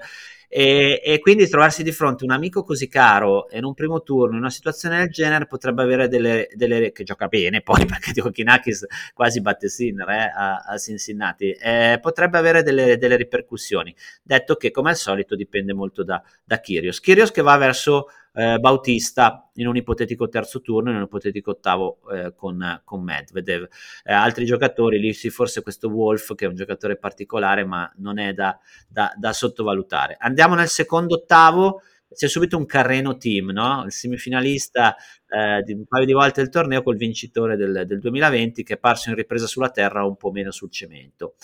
[0.49, 4.39] E, e, quindi trovarsi di fronte un amico così caro in un primo turno, in
[4.39, 8.85] una situazione del genere, potrebbe avere delle, delle che gioca bene, poi perché Dico Kinakis
[9.13, 13.93] quasi batte Sinner eh, a, a, Cincinnati, eh, potrebbe avere delle, delle, ripercussioni.
[14.23, 17.01] Detto che, come al solito, dipende molto da, da Kyrgios.
[17.01, 21.99] Kyrgios che va verso eh, Bautista in un ipotetico terzo turno, in un ipotetico ottavo
[22.11, 23.67] eh, con, con Medvedev.
[24.03, 28.19] Eh, altri giocatori, lì sì, forse questo Wolf che è un giocatore particolare, ma non
[28.19, 30.15] è da, da, da sottovalutare.
[30.19, 31.81] Andiamo nel secondo ottavo
[32.13, 33.83] c'è subito un Carreno team, no?
[33.85, 34.95] il semifinalista
[35.27, 38.77] eh, di un paio di volte del torneo col vincitore del, del, 2020 che è
[38.77, 41.35] parso in ripresa sulla terra un po' meno sul cemento.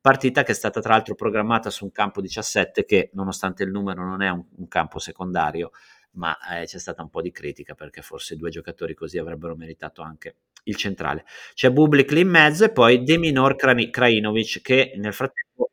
[0.00, 4.04] Partita che è stata tra l'altro programmata su un campo 17 che nonostante il numero
[4.04, 5.72] non è un, un campo secondario,
[6.12, 10.02] ma eh, c'è stata un po' di critica perché forse due giocatori così avrebbero meritato
[10.02, 11.24] anche il centrale.
[11.54, 15.70] C'è Bublik lì in mezzo e poi Deminor Krajinovic che nel frattempo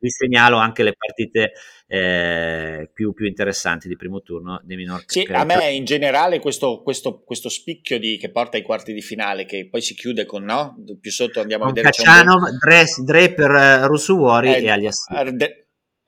[0.00, 1.52] vi segnalo anche le partite
[1.86, 6.82] eh, più, più, interessanti di primo turno di minor Sì, a me in generale questo,
[6.82, 10.44] questo, questo, spicchio di, che porta ai quarti di finale, che poi si chiude con
[10.44, 10.76] no?
[11.00, 11.94] Più sotto andiamo con a vedere.
[11.94, 12.58] Caccianov, un...
[12.58, 15.12] Dre, Dre per uh, Russuori eh, e Aliassi.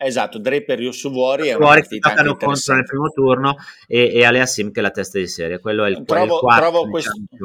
[0.02, 4.70] Esatto, Dre per Russuori è una partita che contro nel primo turno e, e Aliassim
[4.70, 5.60] che è la testa di serie.
[5.60, 6.70] Quello è il, trovo, il quarto.
[6.70, 7.38] Trovo questo, diciamo,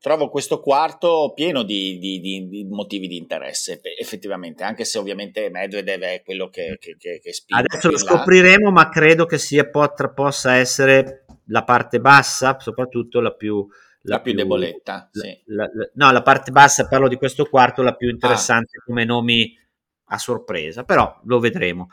[0.00, 5.50] trovo questo quarto pieno di, di, di, di, motivi di interesse, effettivamente, anche se ovviamente
[5.50, 7.64] Medvedev è quello che, che, che, che spinge.
[7.68, 13.34] Adesso lo scopriremo, ma credo che sia, potra, possa essere la parte bassa, soprattutto la
[13.34, 13.66] più...
[14.02, 15.42] La, la più, più, deboletta, la, sì.
[15.46, 18.82] la, no, la parte bassa, parlo di questo quarto, la più interessante ah.
[18.86, 19.52] come nomi
[20.08, 21.90] a sorpresa, però lo vedremo.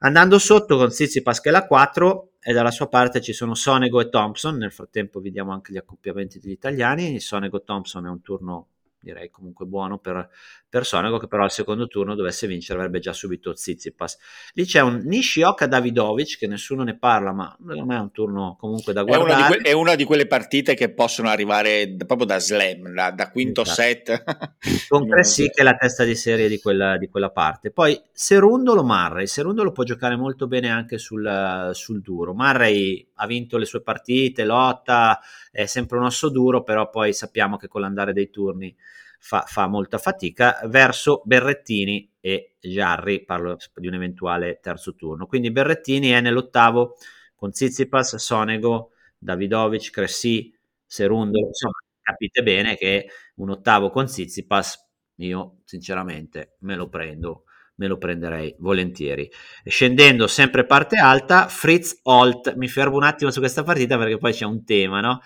[0.00, 4.08] Andando sotto con Tsitsipas che la 4 e dalla sua parte ci sono Sonego e
[4.08, 8.68] Thompson, nel frattempo vediamo anche gli accoppiamenti degli italiani, Sonego e Thompson è un turno
[9.00, 10.28] direi comunque buono per,
[10.70, 14.18] per Sonego che però al secondo turno dovesse vincere avrebbe già subito Tsitsipas.
[14.54, 18.56] Lì c'è un Nishioka Davidovic che nessuno ne parla ma secondo me è un turno
[18.58, 21.96] comunque da guardare è una di, que- è una di quelle partite che possono arrivare
[22.06, 23.80] proprio da slam da, da quinto esatto.
[23.82, 24.22] set.
[24.88, 27.72] Con Cressy che è la testa di serie di quella, di quella parte.
[27.72, 32.32] Poi Serundolo Marray Serundolo può giocare molto bene anche sul, sul duro.
[32.32, 37.56] Marray ha vinto le sue partite lotta è sempre un osso duro però poi sappiamo
[37.56, 38.74] che con l'andare dei turni
[39.20, 45.26] fa, fa molta fatica, verso Berrettini e Jarri, parlo di un eventuale terzo turno.
[45.26, 46.96] Quindi Berrettini è nell'ottavo
[47.36, 50.52] con Zizipas, Sonego, Davidovic, Cressy,
[50.84, 57.44] Serundo, insomma capite bene che un ottavo con Zizipas io sinceramente me lo prendo
[57.80, 59.30] me lo prenderei volentieri.
[59.64, 64.32] Scendendo sempre parte alta, Fritz Holt, mi fermo un attimo su questa partita perché poi
[64.32, 65.20] c'è un tema, no?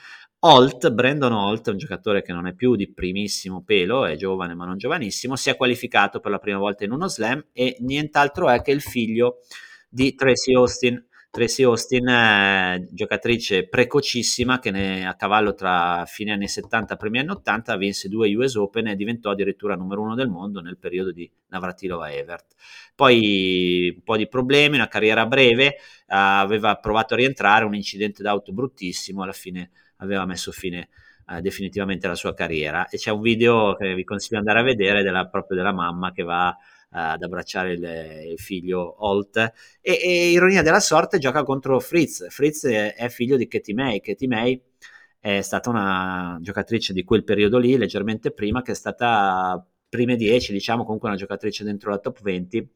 [0.46, 4.66] Holt, Brandon Holt, un giocatore che non è più di primissimo pelo, è giovane ma
[4.66, 8.60] non giovanissimo, si è qualificato per la prima volta in uno slam e nient'altro è
[8.60, 9.38] che il figlio
[9.88, 11.02] di Tracy Austin.
[11.30, 17.20] Tracy Austin, eh, giocatrice precocissima che ne, a cavallo tra fine anni 70 e primi
[17.20, 21.10] anni 80 vinse due US Open e diventò addirittura numero uno del mondo nel periodo
[21.10, 22.54] di Navratilova Evert.
[22.94, 25.76] Poi un po' di problemi, una carriera breve, eh,
[26.06, 29.70] aveva provato a rientrare, un incidente d'auto bruttissimo, alla fine
[30.04, 30.88] aveva messo fine
[31.26, 32.88] uh, definitivamente alla sua carriera.
[32.88, 36.12] E c'è un video che vi consiglio di andare a vedere della, proprio della mamma
[36.12, 36.54] che va uh,
[36.90, 39.36] ad abbracciare il, il figlio Holt.
[39.80, 42.28] E, e, ironia della sorte gioca contro Fritz.
[42.30, 44.00] Fritz è, è figlio di Katie May.
[44.00, 44.62] Katie May
[45.18, 50.52] è stata una giocatrice di quel periodo lì leggermente prima che è stata prime 10
[50.52, 52.70] diciamo comunque una giocatrice dentro la top 20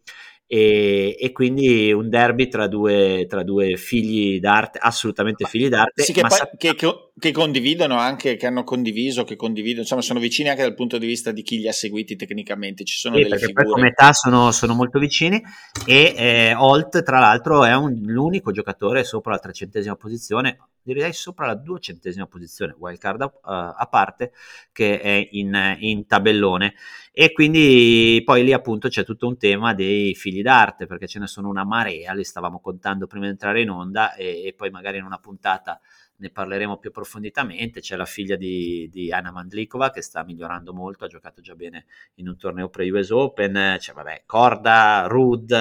[0.51, 6.05] e, e, quindi un derby tra due, tra due, figli d'arte, assolutamente figli d'arte.
[6.05, 10.21] Sì, che, poi, sa- che, che, condividono anche, che hanno condiviso, che condividono, insomma sono
[10.21, 13.23] vicini anche dal punto di vista di chi li ha seguiti tecnicamente, ci sono sì,
[13.23, 13.65] delle figure.
[13.65, 15.43] Poi come età sono, sono, molto vicini
[15.87, 21.47] e eh, Holt tra l'altro è un, l'unico giocatore sopra la trecentesima posizione, direi sopra
[21.47, 24.33] la duecentesima posizione, wildcard uh, a parte,
[24.73, 26.75] che è in, in tabellone
[27.13, 31.27] e quindi poi lì appunto c'è tutto un tema dei figli d'arte perché ce ne
[31.27, 34.99] sono una marea, li stavamo contando prima di entrare in onda e, e poi magari
[34.99, 35.81] in una puntata
[36.19, 37.81] ne parleremo più approfonditamente.
[37.81, 41.87] C'è la figlia di, di Anna Mandlikova che sta migliorando molto, ha giocato già bene
[42.15, 43.77] in un torneo pre-US Open.
[43.79, 45.53] C'è vabbè, Corda, Rud,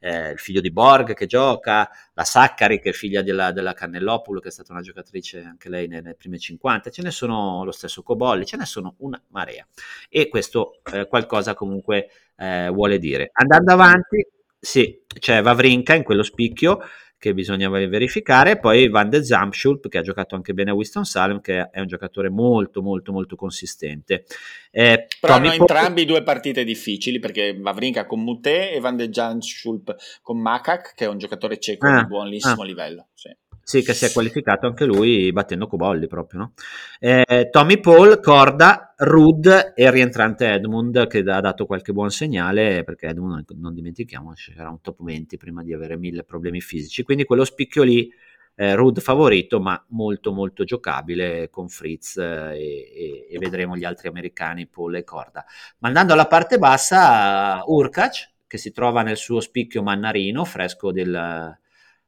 [0.00, 4.42] eh, il figlio di Borg che gioca, la Saccari che è figlia della, della Cannellopoulos
[4.42, 6.90] che è stata una giocatrice anche lei nelle prime 50.
[6.90, 9.66] Ce ne sono lo stesso Cobolli, ce ne sono una marea.
[10.08, 13.30] E questo eh, qualcosa comunque eh, vuole dire.
[13.32, 14.26] Andando avanti
[14.58, 16.80] Sì, c'è Vavrinka in quello spicchio
[17.20, 21.68] che bisognava verificare, poi Van de Zamschulp che ha giocato anche bene a Winston-Salem che
[21.70, 24.24] è un giocatore molto molto molto consistente.
[24.70, 25.76] Eh, Però Tommy hanno Paul...
[25.76, 31.04] entrambi due partite difficili perché Vavrinka con Mute e Van de Zamschulp con Makak che
[31.04, 32.64] è un giocatore cieco ah, di buonissimo ah.
[32.64, 33.08] livello.
[33.12, 33.28] Sì.
[33.70, 36.40] Sì, che si è qualificato anche lui battendo Cobolli proprio.
[36.40, 36.52] No?
[36.98, 43.06] Eh, Tommy Paul, Corda, Rud e rientrante Edmund che ha dato qualche buon segnale perché
[43.06, 47.04] Edmund, non dimentichiamo, era un top 20 prima di avere mille problemi fisici.
[47.04, 48.12] Quindi quello spicchio lì,
[48.56, 54.08] eh, Rud favorito, ma molto molto giocabile con Fritz eh, e, e, vedremo gli altri
[54.08, 55.44] americani, Paul e Corda.
[55.78, 61.56] Ma andando alla parte bassa, Urkac che si trova nel suo spicchio mannarino, fresco del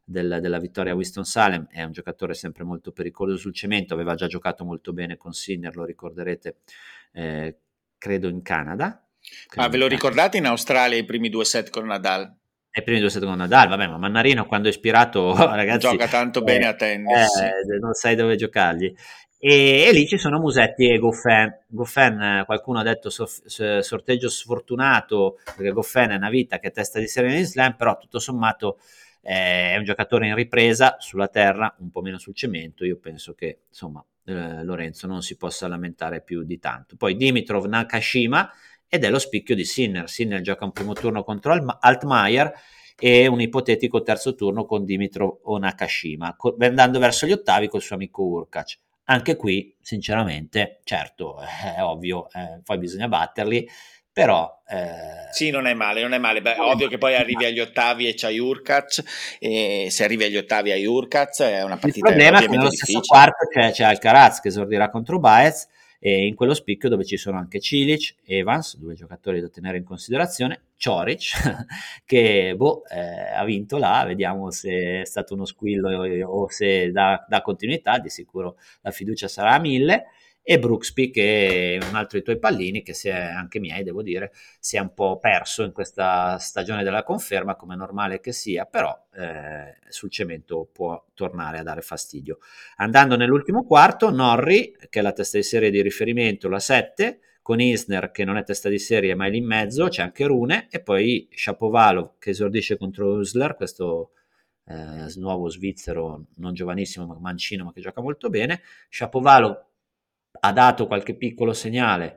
[0.04, 4.26] del, della vittoria a Winston-Salem, è un giocatore sempre molto pericoloso sul cemento, aveva già
[4.26, 6.56] giocato molto bene con Sinner, lo ricorderete,
[7.12, 7.58] eh,
[7.98, 9.04] credo in Canada.
[9.46, 12.34] Credo ah, ve lo ricordate in Australia i primi due set con Nadal?
[12.74, 15.88] I primi due set con Nadal, vabbè, ma Mannarino quando è ispirato, ragazzi...
[15.88, 17.36] Gioca tanto eh, bene a tennis.
[17.36, 18.92] Eh, non sai dove giocargli.
[19.44, 21.52] E, e, lì ci sono Musetti e Goffin.
[21.66, 26.70] Goffin, eh, qualcuno ha detto so, sorteggio sfortunato, perché Goffin è una vita che è
[26.70, 28.78] testa di serie in slam, però tutto sommato
[29.22, 32.84] eh, è un giocatore in ripresa sulla terra, un po' meno sul cemento.
[32.84, 36.96] Io penso che insomma eh, Lorenzo non si possa lamentare più di tanto.
[36.96, 38.50] Poi Dimitrov Nakashima
[38.88, 40.08] ed è lo spicchio di Sinner.
[40.08, 42.52] Sinner gioca un primo turno contro Altmaier
[42.98, 47.94] e un ipotetico terzo turno con Dimitrov o Nakashima, andando verso gli ottavi col suo
[47.96, 48.78] amico Urkac.
[49.04, 51.38] Anche qui, sinceramente, certo,
[51.76, 53.68] è ovvio, eh, poi bisogna batterli,
[54.12, 55.32] però eh...
[55.32, 56.42] sì non è male non è male.
[56.42, 59.02] Beh, ovvio che poi arrivi agli ottavi e c'hai Urkaz
[59.38, 62.70] e se arrivi agli ottavi hai Urkaz è una partita il problema è che nello
[62.70, 65.68] stesso quarto c'è, c'è Alcaraz che esordirà contro Baez
[66.04, 69.84] e in quello spicchio dove ci sono anche Cilic, Evans, due giocatori da tenere in
[69.84, 71.66] considerazione, Cioric,
[72.04, 77.24] che boh, eh, ha vinto là, vediamo se è stato uno squillo o se dà,
[77.28, 80.06] dà continuità, di sicuro la fiducia sarà a mille,
[80.44, 84.02] e Brooksby che è un altro dei tuoi pallini che si è, anche miei devo
[84.02, 88.32] dire si è un po' perso in questa stagione della conferma come è normale che
[88.32, 92.38] sia però eh, sul cemento può tornare a dare fastidio.
[92.76, 97.60] Andando nell'ultimo quarto Norri che è la testa di serie di riferimento la 7 con
[97.60, 100.66] Isner che non è testa di serie ma è lì in mezzo c'è anche Rune
[100.70, 104.12] e poi Shapovalov che esordisce contro Usler questo
[104.66, 108.62] eh, nuovo svizzero non giovanissimo ma mancino ma che gioca molto bene.
[108.88, 109.70] Shapovalov
[110.40, 112.16] ha dato qualche piccolo segnale,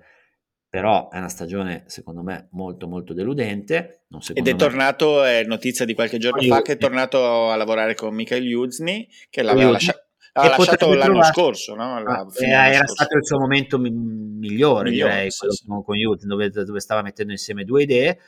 [0.69, 4.05] però è una stagione secondo me molto molto deludente.
[4.33, 4.57] Ed è me.
[4.57, 9.07] tornato, è notizia di qualche giorno fa, che è tornato a lavorare con Michael Juzny,
[9.29, 10.03] che l'aveva lasciato.
[10.37, 11.31] Ha lasciato l'anno trovare...
[11.31, 11.95] scorso, no?
[11.95, 12.93] Ah, era scorso.
[12.93, 15.65] stato il suo momento mi- migliore, migliore, direi, sì, sì.
[15.65, 18.19] con Youth, dove, dove, stava mettendo insieme due idee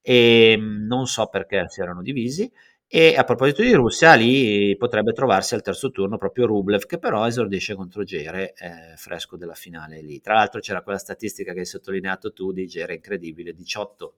[0.00, 2.48] e non so perché si erano divisi.
[2.88, 7.26] E a proposito di Russia, lì potrebbe trovarsi al terzo turno proprio Rublev, che però
[7.26, 10.20] esordisce contro Gere, eh, fresco della finale lì.
[10.20, 14.14] Tra l'altro c'era quella statistica che hai sottolineato tu di Gere, incredibile, 18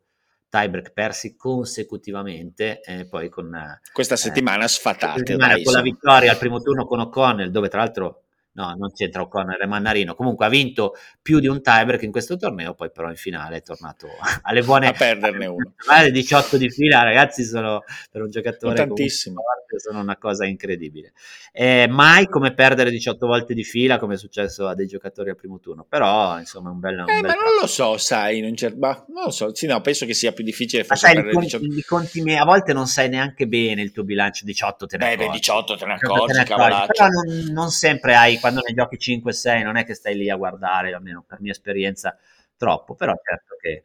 [0.50, 3.81] tiebreak persi consecutivamente, eh, poi con...
[3.90, 5.18] Questa eh, settimana sfatate.
[5.18, 8.24] Settimana dai, con la vittoria al primo turno con O'Connell, dove tra l'altro
[8.58, 10.16] no, non c'entra O'Connor, è Mannarino.
[10.16, 13.62] Comunque ha vinto più di un tiebreak in questo torneo, poi però in finale è
[13.62, 14.08] tornato
[14.42, 14.88] alle buone...
[14.88, 15.74] A perderne uno.
[16.10, 19.42] 18 di fila, ragazzi, sono per un giocatore tantissimo.
[19.76, 21.12] sono una cosa incredibile.
[21.52, 25.36] Eh, mai come perdere 18 volte di fila, come è successo a dei giocatori al
[25.36, 26.98] primo turno, però insomma un bel...
[26.98, 28.74] Un eh, bel ma non lo so, sai, non, c'è...
[28.76, 31.58] ma, non lo so, sì, no, penso che sia più difficile forse sai, perdere conti,
[31.58, 31.84] 18...
[31.86, 35.26] Conti, a volte non sai neanche bene il tuo bilancio 18 te ne accorgi.
[35.26, 38.74] Beh, 18 te ne accorgi, te ne accorgi però non, non sempre hai quando ne
[38.74, 42.16] giochi 5-6 non è che stai lì a guardare, almeno per mia esperienza,
[42.56, 43.82] troppo, però certo che,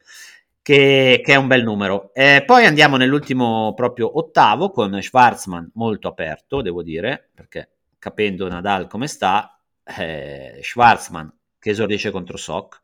[0.62, 2.12] che, che è un bel numero.
[2.14, 8.86] Eh, poi andiamo nell'ultimo proprio ottavo con Schwarzman molto aperto, devo dire, perché capendo Nadal
[8.86, 9.58] come sta,
[9.98, 12.82] eh, Schwarzman che esordisce contro Sock,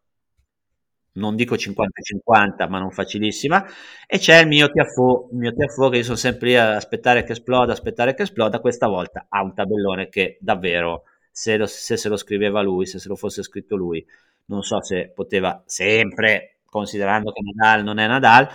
[1.12, 3.66] non dico 50-50, ma non facilissima,
[4.06, 7.24] e c'è il mio Tiafo, il mio Tiafo che io sono sempre lì a aspettare
[7.24, 11.96] che esploda, aspettare che esploda, questa volta ha un tabellone che davvero se, lo, se
[11.96, 14.04] se lo scriveva lui, se se lo fosse scritto lui,
[14.46, 18.48] non so se poteva sempre, considerando che Nadal non è Nadal,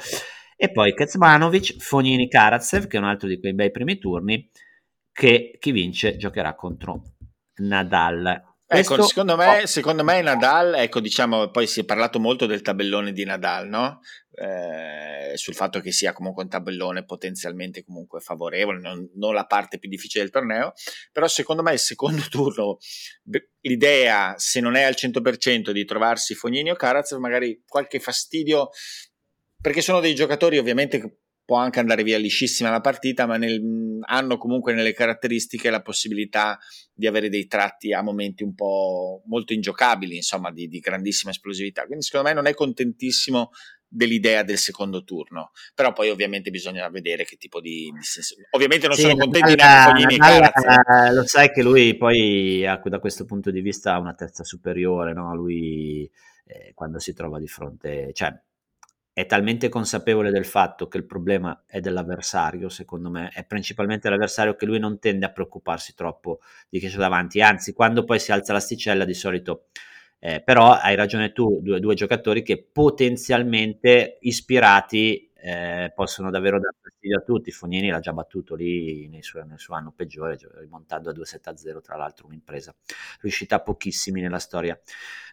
[0.57, 4.49] e poi Kecmanovic, Fognini Karatsev, che è un altro di quei bei primi turni,
[5.11, 7.01] che chi vince giocherà contro
[7.57, 8.54] Nadal.
[8.67, 13.11] Ecco, secondo me, secondo me Nadal, ecco, diciamo, poi si è parlato molto del tabellone
[13.11, 13.99] di Nadal, no?
[14.31, 19.77] Eh, sul fatto che sia comunque un tabellone potenzialmente comunque favorevole, non, non, la parte
[19.77, 20.73] più difficile del torneo,
[21.11, 22.77] però secondo me il secondo turno,
[23.61, 28.69] l'idea, se non è al 100% di trovarsi Fognini o Karaz, magari qualche fastidio,
[29.61, 33.61] perché sono dei giocatori ovviamente può anche andare via liscissima la partita, ma nel,
[34.01, 36.57] hanno comunque nelle caratteristiche la possibilità
[36.91, 41.85] di avere dei tratti a momenti un po' molto ingiocabili, insomma, di, di grandissima esplosività.
[41.85, 43.51] Quindi secondo me non è contentissimo
[43.87, 45.51] dell'idea del secondo turno.
[45.75, 48.01] Però poi ovviamente bisogna vedere che tipo di, di.
[48.51, 52.65] Ovviamente non sì, sono contenti neanche con i miei Nadal, Lo sai che lui poi
[52.65, 55.35] ha, da questo punto di vista ha una terza superiore, no?
[55.35, 56.09] Lui
[56.45, 58.33] eh, quando si trova di fronte, cioè
[59.15, 64.57] è talmente consapevole del fatto che il problema è dell'avversario, secondo me, è principalmente l'avversario
[64.57, 68.33] che lui non tende a preoccuparsi troppo di chi c'è davanti, anzi quando poi si
[68.33, 69.67] alza l'asticella di solito
[70.19, 76.75] eh, però hai ragione tu, due, due, giocatori che potenzialmente ispirati eh, possono davvero dare
[76.81, 77.51] fastidio a tutti.
[77.51, 81.95] Fognini l'ha già battuto lì nel suo, nel suo anno peggiore, rimontando a 2-7-0, tra
[81.95, 82.75] l'altro un'impresa
[83.21, 84.77] riuscita pochissimi nella storia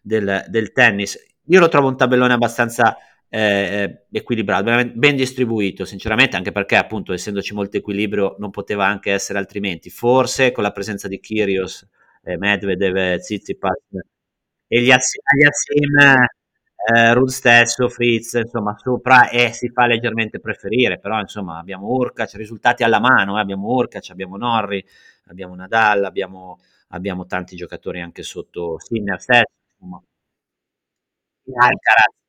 [0.02, 1.18] del, del tennis.
[1.46, 2.96] Io lo trovo un tabellone abbastanza
[3.34, 9.10] eh, eh equilibrato, ben, distribuito, sinceramente, anche perché appunto essendoci molto equilibrio non poteva anche
[9.12, 9.88] essere altrimenti.
[9.90, 11.88] Forse con la presenza di Kyrgios,
[12.24, 13.78] eh, Medvedev, Tsitsipas
[14.68, 15.80] e gli, Assim,
[16.94, 22.34] eh, Rud stesso, Fritz, insomma, sopra e si fa leggermente preferire, però insomma abbiamo Urkac,
[22.34, 24.84] risultati alla mano, eh, abbiamo Urkac, abbiamo Norri,
[25.26, 26.58] abbiamo Nadal, abbiamo,
[26.88, 30.02] abbiamo tanti giocatori anche sotto Sinner stesso, insomma.
[31.66, 32.21] Alcaraz.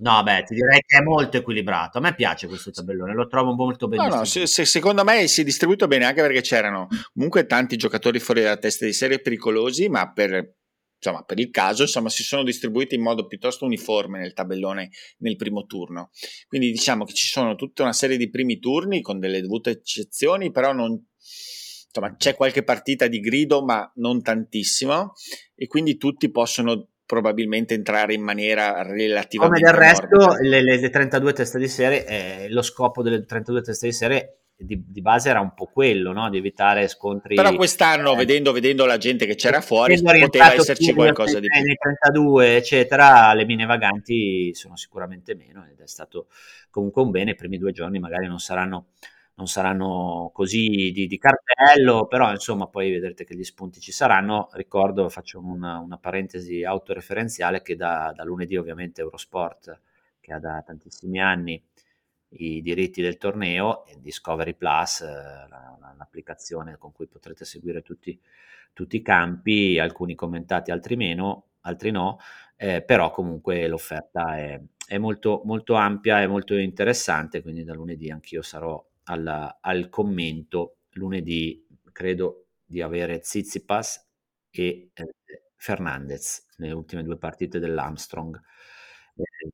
[0.00, 1.98] No, beh, ti direi che è molto equilibrato.
[1.98, 4.08] A me piace questo tabellone, lo trovo molto bene.
[4.08, 7.76] No, no, se, se, secondo me si è distribuito bene anche perché c'erano comunque tanti
[7.76, 10.56] giocatori fuori dalla testa di serie pericolosi, ma per
[11.00, 15.36] insomma, per il caso, insomma, si sono distribuiti in modo piuttosto uniforme nel tabellone nel
[15.36, 16.10] primo turno.
[16.46, 20.50] Quindi diciamo che ci sono tutta una serie di primi turni con delle dovute eccezioni,
[20.50, 20.92] però non,
[21.86, 25.12] insomma, c'è qualche partita di grido, ma non tantissimo,
[25.54, 30.90] e quindi tutti possono probabilmente entrare in maniera relativamente come del resto le, le, le,
[30.90, 35.30] 32 teste di serie eh, lo scopo delle 32 teste di serie di, di, base
[35.30, 36.28] era un po' quello, no?
[36.28, 37.36] di evitare scontri.
[37.36, 41.62] Però quest'anno, eh, vedendo, vedendo, la gente che c'era fuori, poteva esserci qualcosa di più.
[41.62, 46.26] Nei 32, eccetera, le mine vaganti sono sicuramente meno ed è stato
[46.70, 47.30] comunque un bene.
[47.30, 48.88] I primi due giorni magari non saranno,
[49.38, 54.48] non saranno così di, di, cartello, però insomma poi vedrete che gli spunti ci saranno.
[54.52, 59.80] Ricordo, faccio una, una parentesi autoreferenziale che da, da lunedì ovviamente Eurosport,
[60.20, 61.62] che ha da tantissimi anni
[62.30, 65.06] i diritti del torneo e Discovery Plus, eh,
[65.96, 68.20] l'applicazione con cui potrete seguire tutti,
[68.72, 72.18] tutti, i campi, alcuni commentati, altri meno, altri no,
[72.56, 78.10] eh, però comunque l'offerta è, è molto, molto, ampia e molto interessante, quindi da lunedì
[78.10, 80.78] anch'io sarò al, al commento.
[80.92, 84.06] Lunedì credo di avere Zizipas
[84.50, 85.14] e eh,
[85.56, 88.40] Fernandez nelle ultime due partite dell'Armstrong.
[89.16, 89.52] Eh,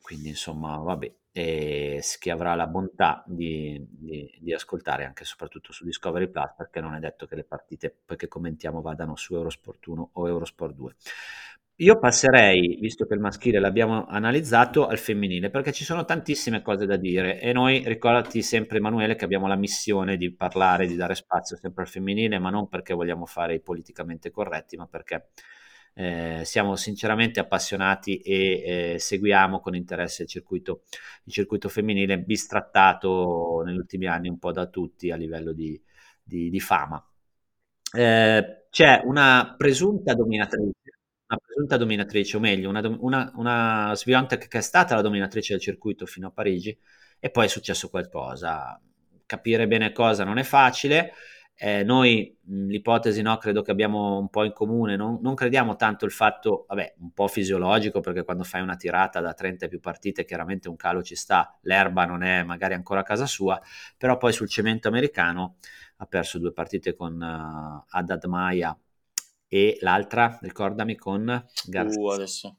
[0.00, 5.84] quindi insomma, vabbè, e chi avrà la bontà di, di, di, ascoltare anche soprattutto su
[5.84, 10.10] Discovery Plus perché non è detto che le partite che commentiamo vadano su Eurosport 1
[10.14, 10.94] o Eurosport 2
[11.82, 16.84] io passerei, visto che il maschile l'abbiamo analizzato, al femminile, perché ci sono tantissime cose
[16.84, 21.14] da dire e noi, ricordati sempre Emanuele, che abbiamo la missione di parlare, di dare
[21.14, 25.30] spazio sempre al femminile, ma non perché vogliamo fare i politicamente corretti, ma perché
[25.94, 30.82] eh, siamo sinceramente appassionati e eh, seguiamo con interesse il circuito,
[31.24, 35.80] il circuito, femminile bistrattato negli ultimi anni un po' da tutti a livello di,
[36.22, 37.02] di, di fama.
[37.92, 40.99] Eh, c'è una presunta dominatrice,
[41.30, 45.62] una presunta dominatrice, o meglio, una, una, una Swiatek che è stata la dominatrice del
[45.62, 46.76] circuito fino a Parigi
[47.20, 48.80] e poi è successo qualcosa.
[49.26, 51.12] Capire bene cosa non è facile.
[51.54, 56.06] Eh, noi l'ipotesi no, credo che abbiamo un po' in comune, non, non, crediamo tanto
[56.06, 59.78] il fatto, vabbè, un po' fisiologico, perché quando fai una tirata da 30 e più
[59.78, 63.60] partite chiaramente un calo ci sta, l'erba non è magari ancora a casa sua,
[63.96, 65.56] però poi sul cemento americano
[65.98, 68.76] ha perso due partite con uh, Haddad Maya
[69.52, 72.00] e l'altra, ricordami, con Garcia.
[72.00, 72.56] Uh, adesso.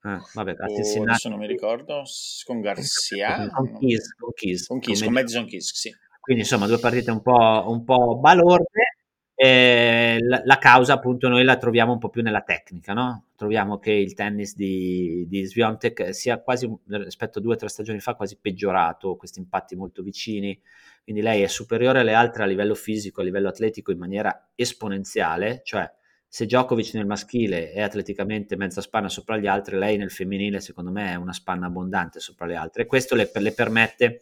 [0.00, 2.02] Ah, vabbè, oh, adesso non mi ricordo,
[2.46, 3.46] con Garcia.
[3.50, 5.94] Con Kiss, con Kiss, con, Kiss, con Madison Kiss, sì.
[6.18, 8.96] Quindi insomma due partite un po', un po balorde.
[9.34, 13.26] Eh, la, la, causa appunto noi la troviamo un po' più nella tecnica, no?
[13.36, 18.00] Troviamo che il tennis di, di Sviontek sia quasi rispetto a due o tre stagioni
[18.00, 20.58] fa quasi peggiorato, questi impatti molto vicini,
[21.02, 25.60] quindi lei è superiore alle altre a livello fisico, a livello atletico in maniera esponenziale,
[25.64, 25.90] cioè
[26.32, 30.92] se Djokovic nel maschile è atleticamente mezza spanna sopra gli altri, lei nel femminile secondo
[30.92, 34.20] me è una spanna abbondante sopra le altre e questo le, le permette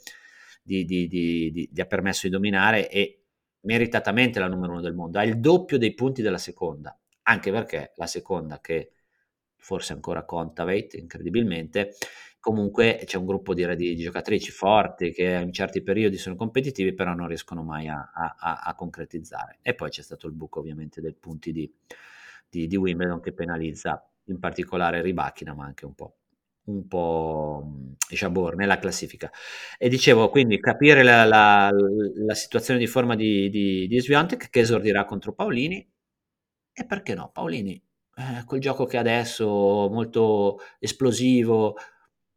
[0.62, 3.24] di, di, di, di, ha permesso di dominare e
[3.60, 5.18] meritatamente la numero uno del mondo.
[5.18, 8.92] Ha il doppio dei punti della seconda, anche perché la seconda che
[9.54, 11.94] forse ancora conta Veit incredibilmente,
[12.40, 16.94] comunque c'è un gruppo di, di, di, giocatrici forti che in certi periodi sono competitivi
[16.94, 19.58] però non riescono mai a, a, a concretizzare.
[19.62, 21.70] E poi c'è stato il buco ovviamente dei punti di,
[22.48, 26.16] di, Wimbledon che penalizza in particolare Ribachina ma anche un po'
[26.68, 29.30] un po' Jabor nella classifica.
[29.78, 34.60] E dicevo, quindi capire la, la, la situazione di forma di, di, di Swiatek che
[34.60, 35.76] esordirà contro Paolini?
[36.72, 37.82] E perché no, Paolini,
[38.16, 41.76] eh, col gioco che adesso, molto esplosivo,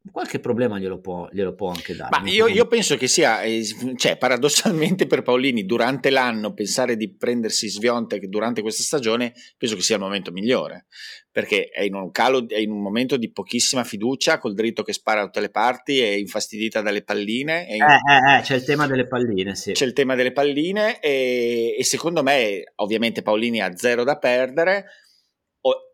[0.09, 2.09] qualche problema glielo può, glielo può anche dare.
[2.09, 3.63] Ma io, io, penso che sia, eh,
[3.95, 9.81] cioè, paradossalmente per Paolini, durante l'anno pensare di prendersi Sviontek durante questa stagione, penso che
[9.81, 10.85] sia il momento migliore,
[11.31, 14.93] perché è in un calo, è in un momento di pochissima fiducia, col dritto che
[14.93, 17.67] spara da tutte le parti, è infastidita dalle palline.
[17.69, 17.81] In...
[17.83, 19.73] Eh, eh, eh, c'è il tema delle palline, sì.
[19.73, 24.85] C'è il tema delle palline e, e secondo me, ovviamente Paolini ha zero da perdere,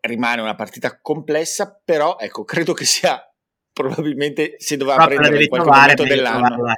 [0.00, 3.27] rimane una partita complessa, però ecco, credo che sia
[3.72, 6.72] probabilmente si doveva Proprio prendere in qualche momento dell'anno.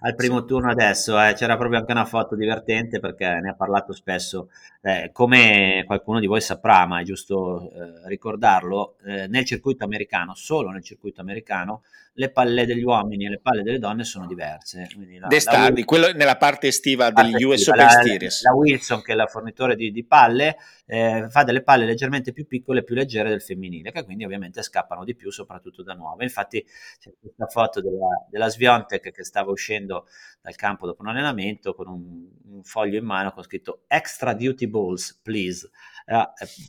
[0.00, 3.92] Al primo turno adesso eh, c'era proprio anche una foto divertente perché ne ha parlato
[3.92, 4.48] spesso.
[4.80, 10.34] Eh, come qualcuno di voi saprà, ma è giusto eh, ricordarlo, eh, nel circuito americano,
[10.34, 11.82] solo nel circuito americano,
[12.14, 14.88] le palle degli uomini e le palle delle donne sono diverse.
[15.18, 18.42] La, D'estate, la, quello nella parte estiva degli US Open Series.
[18.42, 20.56] La Wilson, che è la fornitore di, di palle,
[20.86, 24.62] eh, fa delle palle leggermente più piccole e più leggere del femminile, che quindi ovviamente
[24.62, 26.24] scappano di più, soprattutto da nuove.
[26.24, 26.62] Infatti
[27.00, 30.06] c'è questa foto della, della Sviontek che stava uscendo
[30.42, 34.66] dal campo dopo un allenamento con un, un foglio in mano con scritto Extra Duty
[34.66, 35.70] Balls, please.
[36.04, 36.24] Uh,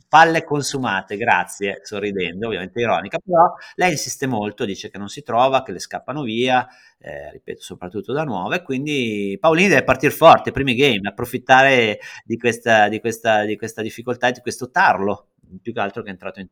[0.08, 5.64] palle consumate, grazie, sorridendo, ovviamente ironica, però lei insiste molto, dice che non si trova,
[5.64, 6.64] che le scappano via,
[6.98, 12.88] eh, ripeto, soprattutto da nuove, quindi Paolini deve partire forte, primi game, approfittare di questa,
[12.88, 15.30] di questa, di questa difficoltà e di questo tarlo,
[15.60, 16.46] più che altro che è entrato in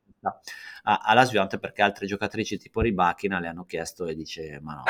[0.83, 4.83] testa alla Svionte perché altre giocatrici tipo Ribachina le hanno chiesto e dice ma no.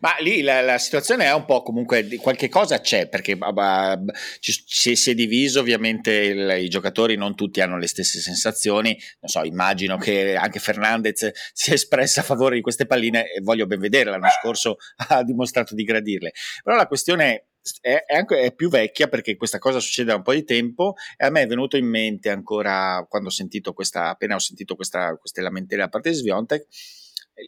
[0.00, 4.04] Ma lì la, la situazione è un po' comunque qualche cosa c'è perché uh,
[4.40, 9.28] ci, si, è diviso ovviamente il, i giocatori, non tutti hanno le stesse sensazioni, non
[9.28, 13.66] so, immagino che anche Fernandez si è espressa a favore di queste palline e voglio
[13.66, 14.76] ben vedere, l'anno scorso
[15.08, 17.49] ha dimostrato di gradirle, però la questione
[17.80, 20.94] è, è, anche, è, più vecchia perché questa cosa succede da un po' di tempo
[21.16, 24.74] e a me è venuto in mente ancora quando ho sentito questa, appena ho sentito
[24.74, 26.66] questa, queste lamentele da parte di Sviontek,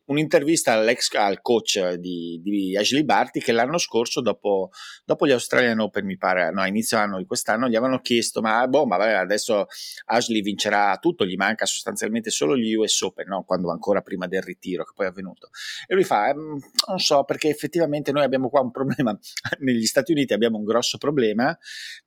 [0.07, 4.71] un'intervista all'ex, al coach di, di, Ashley Barty che l'anno scorso dopo,
[5.05, 8.41] dopo, gli Australian Open mi pare, no a inizio anno di quest'anno gli avevano chiesto
[8.41, 9.67] ma boh ma vabbè, adesso
[10.07, 13.45] Ashley vincerà tutto gli manca sostanzialmente solo gli US Open no?
[13.45, 15.51] quando ancora prima del ritiro che poi è avvenuto
[15.87, 19.17] e lui fa ehm, non so perché effettivamente noi abbiamo qua un problema
[19.61, 21.57] negli Stati Uniti abbiamo un grosso problema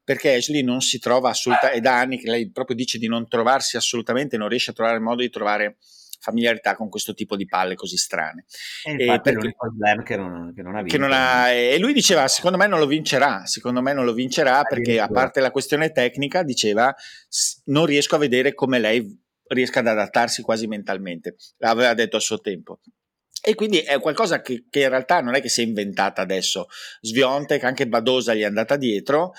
[0.04, 3.28] perché Ashley non si trova assolutamente è da anni che lei proprio dice di non
[3.28, 5.78] trovarsi assolutamente non riesce a trovare modo di trovare
[6.26, 8.45] familiarità con questo tipo di palle così strane.
[8.84, 9.55] E, perché,
[10.03, 11.05] che non, che non ha vinto.
[11.05, 14.99] Ha, e lui diceva, secondo me non lo vincerà, secondo me non lo vincerà perché
[14.99, 16.93] a parte la questione tecnica, diceva,
[17.65, 22.39] non riesco a vedere come lei riesca ad adattarsi quasi mentalmente, l'aveva detto a suo
[22.39, 22.80] tempo.
[23.47, 26.65] E quindi è qualcosa che, che, in realtà non è che si è inventata adesso.
[27.01, 29.34] Svionte, che anche Badosa gli è andata dietro,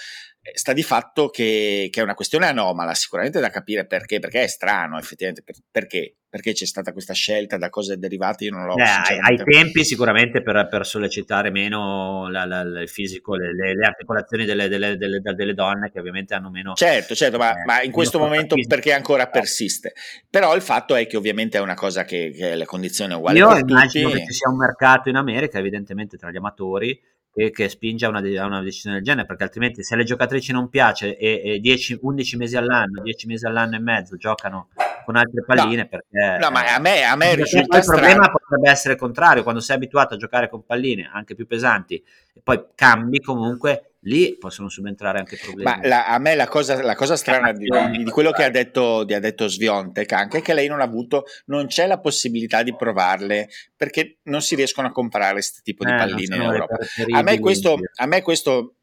[0.47, 4.45] eh, sta di fatto che, che, è una questione anomala, sicuramente da capire perché, perché
[4.45, 8.51] è strano effettivamente, per, perché, perché c'è stata questa scelta, da cosa è derivata, io
[8.51, 8.77] non l'ho...
[8.77, 13.87] Eh, ai tempi sicuramente per, per sollecitare meno la, la, il fisico, le, le, le
[13.87, 16.75] articolazioni delle, delle, delle, delle, donne che ovviamente hanno meno...
[16.75, 19.95] Certo, certo, ma, eh, ma in questo momento perché ancora persiste.
[20.29, 23.49] Però il fatto è che ovviamente è una cosa che, che le condizioni uguali io
[23.49, 23.73] per tutti.
[23.73, 27.01] Io immagino che ci sia un mercato in America, evidentemente tra gli amatori,
[27.33, 30.53] che, che spinge a una, a una, decisione del genere, perché altrimenti se alle giocatrici
[30.53, 34.69] non piace e, e 10, 11 mesi all'anno, 10 mesi all'anno e mezzo giocano
[35.07, 36.39] con altre palline, no, perché...
[36.41, 39.77] No, ma a me, a me risulta Il problema potrebbe essere il contrario, quando sei
[39.77, 45.19] abituato a giocare con palline anche più pesanti e poi cambi comunque lì possono subentrare
[45.19, 45.63] anche problemi.
[45.63, 47.69] Ma la, a me la cosa, la cosa strana di,
[48.03, 50.85] di, quello che ha detto, di, ha detto Sviontek anche è che lei non ha
[50.85, 55.85] avuto, non c'è la possibilità di provarle perché non si riescono a comprare questo tipo
[55.85, 56.79] di eh, palline in Europa.
[57.13, 58.75] A me questo, a me questo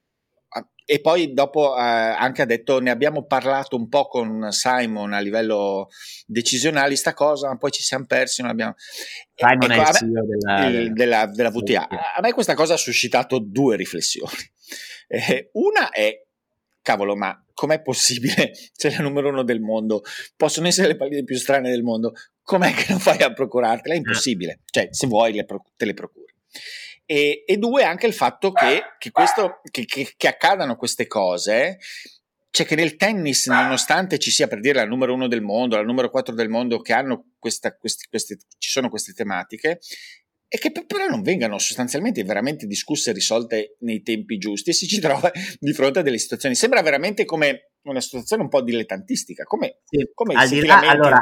[0.86, 5.20] e poi dopo eh, anche ha detto ne abbiamo parlato un po' con Simon a
[5.20, 5.88] livello
[6.26, 8.76] decisionale sta cosa ma poi ci siamo persi non abbiamo...
[9.36, 12.22] Simon ecco, è il CEO della, il, della, della VTA a.
[12.22, 14.32] Me questa cosa ha suscitato due riflessioni.
[15.06, 16.24] Eh, una è
[16.82, 18.52] cavolo ma com'è possibile?
[18.74, 20.02] Sei la numero uno del mondo
[20.36, 23.94] possono essere le palline più strane del mondo com'è che non fai a procurartela?
[23.94, 24.62] È impossibile.
[24.66, 26.34] Cioè se vuoi le, te le procuri
[27.06, 31.78] e, e due, anche il fatto che, che, questo, che, che, che accadano queste cose
[32.54, 35.82] cioè che nel tennis, nonostante ci sia per dire la numero uno del mondo, la
[35.82, 39.80] numero quattro del mondo, che hanno questa, questi, queste, ci sono queste tematiche,
[40.48, 44.86] e che però non vengano sostanzialmente veramente discusse e risolte nei tempi giusti e si
[44.86, 46.54] ci trova di fronte a delle situazioni.
[46.54, 49.46] Sembra veramente come una situazione un po' dilettantistica.
[49.46, 51.20] Come, sì, come al di là, allora,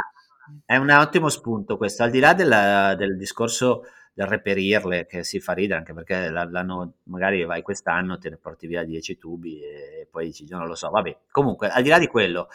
[0.65, 3.84] è un ottimo spunto questo, al di là del, del discorso
[4.14, 8.68] del reperirle che si fa ridere anche perché l'anno magari vai quest'anno te ne porti
[8.68, 12.07] via 10 tubi e poi dici non lo so vabbè comunque al di là di
[12.07, 12.49] quello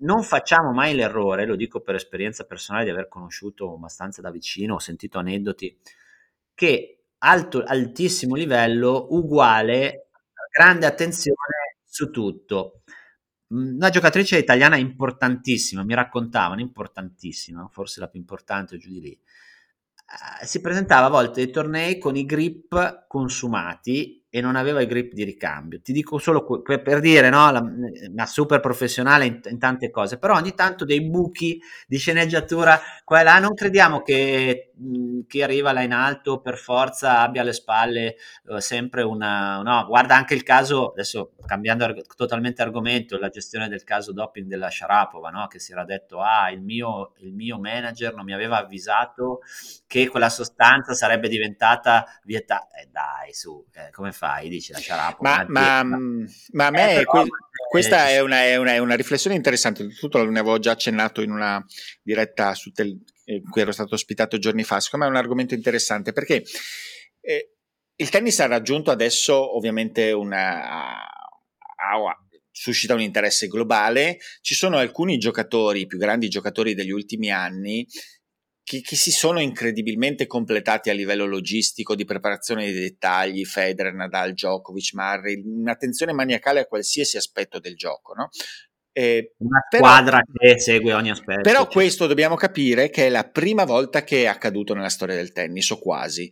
[0.00, 4.74] non facciamo mai l'errore lo dico per esperienza personale di aver conosciuto abbastanza da vicino
[4.74, 5.78] ho sentito aneddoti
[6.54, 10.08] che alto, altissimo livello uguale
[10.50, 12.82] grande attenzione su tutto.
[13.48, 19.20] Una giocatrice italiana importantissima mi raccontavano importantissima forse la più importante giù di lì
[20.44, 25.12] si presentava a volte ai tornei con i grip consumati e non aveva i grip
[25.12, 25.82] di ricambio.
[25.82, 30.16] Ti dico solo que- per dire, no, la, una super professionale in, in, tante cose,
[30.18, 35.42] però ogni tanto dei buchi di sceneggiatura qua e là, non crediamo che mh, chi
[35.42, 39.60] arriva là in alto per forza abbia alle spalle uh, sempre una...
[39.60, 44.46] No, guarda anche il caso, adesso cambiando arg- totalmente argomento, la gestione del caso doping
[44.46, 48.32] della Sharapova, no, che si era detto, ah, il mio, il mio manager non mi
[48.32, 49.40] aveva avvisato
[49.86, 52.70] che quella sostanza sarebbe diventata vietata.
[52.80, 54.21] Eh, dai, su, eh, come fai?
[54.22, 55.46] Fai, dici la Sharapova.
[55.48, 55.98] Ma, ma,
[56.52, 57.26] ma, a me eh, que-
[57.68, 61.32] questa è una, è, una, è una, riflessione interessante, tutto ne avevo già accennato in
[61.32, 61.64] una
[62.00, 65.20] diretta su tel- in eh, cui ero stato ospitato giorni fa, secondo me è un
[65.20, 66.44] argomento interessante perché
[67.20, 67.54] eh,
[67.96, 71.00] il tennis ha raggiunto adesso ovviamente una...
[71.04, 72.16] Ah,
[72.54, 77.84] suscita un interesse globale, ci sono alcuni giocatori, i più grandi giocatori degli ultimi anni,
[78.64, 84.32] che, che, si sono incredibilmente completati a livello logistico, di preparazione dei dettagli, Federer, Nadal,
[84.32, 88.28] Djokovic, Murray, un'attenzione maniacale a qualsiasi aspetto del gioco, no?
[88.94, 91.40] Eh, Una squadra però, che segue ogni aspetto.
[91.40, 91.72] Però cioè.
[91.72, 95.70] questo dobbiamo capire che è la prima volta che è accaduto nella storia del tennis,
[95.70, 96.30] o quasi.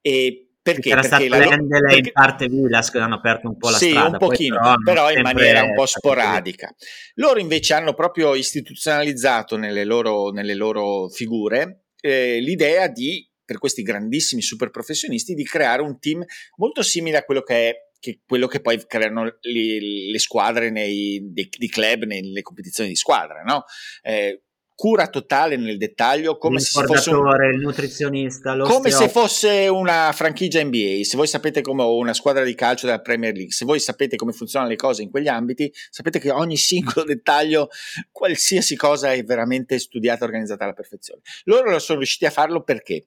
[0.00, 0.88] E perché?
[0.90, 1.96] Era perché stato Lendl perché...
[1.98, 4.06] in parte Vilas che hanno aperto un po' la sì, strada.
[4.06, 6.74] Sì, un pochino, però, però in maniera un po' sporadica.
[7.14, 13.82] Loro invece hanno proprio istituzionalizzato nelle loro, nelle loro figure eh, l'idea di, per questi
[13.82, 16.24] grandissimi super professionisti, di creare un team
[16.56, 21.18] molto simile a quello che è che quello che poi creano le, le squadre nei,
[21.32, 23.64] dei, di club nelle competizioni di squadra, no?
[24.02, 24.42] Eh,
[24.76, 30.62] cura totale nel dettaglio, come se fosse un, il nutrizionista, come se fosse una franchigia
[30.62, 31.02] NBA.
[31.02, 34.32] Se voi sapete come una squadra di calcio della Premier League, se voi sapete come
[34.32, 37.70] funzionano le cose in quegli ambiti, sapete che ogni singolo dettaglio,
[38.12, 41.22] qualsiasi cosa è veramente studiata e organizzata alla perfezione.
[41.44, 43.06] Loro sono riusciti a farlo perché?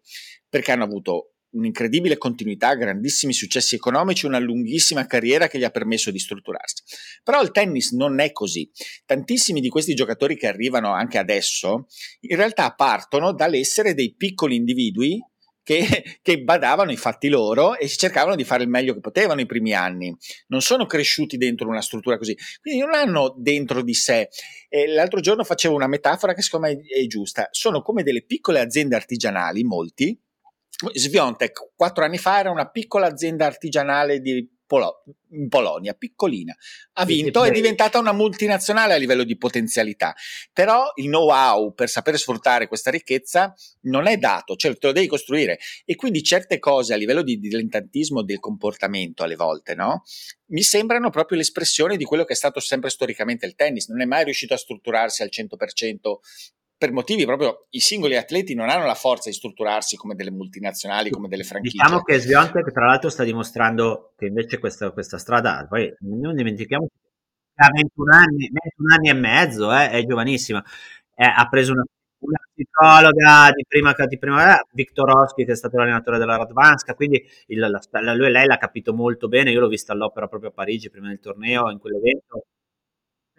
[0.50, 6.12] Perché hanno avuto un'incredibile continuità, grandissimi successi economici, una lunghissima carriera che gli ha permesso
[6.12, 6.84] di strutturarsi.
[7.24, 8.70] Però il tennis non è così.
[9.06, 11.88] Tantissimi di questi giocatori che arrivano anche adesso,
[12.22, 15.20] in realtà partono dall'essere dei piccoli individui
[15.64, 15.86] che,
[16.22, 19.74] che, badavano ai fatti loro e cercavano di fare il meglio che potevano i primi
[19.74, 20.16] anni.
[20.48, 24.30] Non sono cresciuti dentro una struttura così, quindi non hanno dentro di sé.
[24.68, 27.48] E l'altro giorno facevo una metafora che secondo me è giusta.
[27.52, 30.18] Sono come delle piccole aziende artigianali, molti,
[30.94, 36.56] Sviontek quattro anni fa era una piccola azienda artigianale di Polo- in Polonia, piccolina,
[36.94, 40.14] ha vinto, è diventata una multinazionale a livello di potenzialità,
[40.54, 43.52] però il know-how per sapere sfruttare questa ricchezza
[43.86, 45.58] non è dato, cioè te lo devi costruire.
[45.86, 50.04] E quindi certe cose a livello di dilettantismo del comportamento alle volte, no?
[50.52, 54.06] Mi sembrano proprio l'espressione di quello che è stato sempre storicamente il tennis, non è
[54.06, 56.18] mai riuscito a strutturarsi al 100%
[56.80, 61.10] per motivi proprio i singoli atleti non hanno la forza di strutturarsi come delle multinazionali,
[61.10, 61.78] come delle franchigie.
[61.78, 66.88] Diciamo che Sviontek tra l'altro sta dimostrando che invece questa, questa strada, poi non dimentichiamo
[66.88, 70.64] che ha 21 anni, 21 anni e mezzo, eh, è giovanissima,
[71.16, 71.84] eh, ha preso una,
[72.20, 76.96] una, psicologa di prima, di prima eh, Viktor Oski che è stato l'allenatore della Radvanska,
[76.96, 80.54] quindi il, la, lui, lei l'ha capito molto bene, io l'ho vista all'opera proprio a
[80.54, 82.46] Parigi prima del torneo, in quell'evento,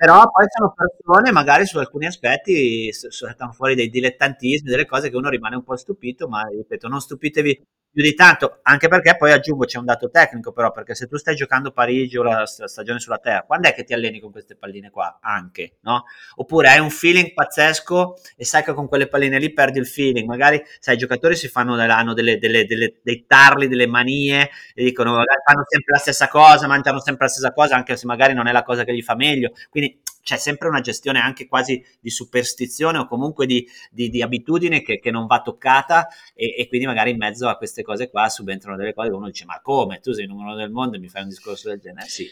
[0.01, 5.17] però poi sono persone, magari su alcuni aspetti saltano fuori dei dilettantismi, delle cose che
[5.17, 7.63] uno rimane un po' stupito, ma ripeto, non stupitevi
[7.93, 11.17] più di tanto, anche perché poi aggiungo c'è un dato tecnico però, perché se tu
[11.17, 14.57] stai giocando Parigi o la stagione sulla Terra, quando è che ti alleni con queste
[14.57, 15.19] palline qua?
[15.21, 16.05] Anche, no?
[16.37, 20.27] Oppure hai un feeling pazzesco e sai che con quelle palline lì perdi il feeling,
[20.27, 24.85] magari sai, i giocatori si fanno, hanno delle, delle, delle, dei tarli, delle manie e
[24.85, 28.35] dicono magari fanno sempre la stessa cosa, mangiano sempre la stessa cosa, anche se magari
[28.35, 31.85] non è la cosa che gli fa meglio, quindi c'è sempre una gestione anche quasi
[31.99, 36.69] di superstizione o comunque di, di, di abitudine che, che, non va toccata e, e,
[36.69, 39.61] quindi magari in mezzo a queste cose qua subentrano delle cose che uno dice ma
[39.61, 42.07] come tu sei il numero del mondo e mi fai un discorso del genere?
[42.07, 42.29] Sì.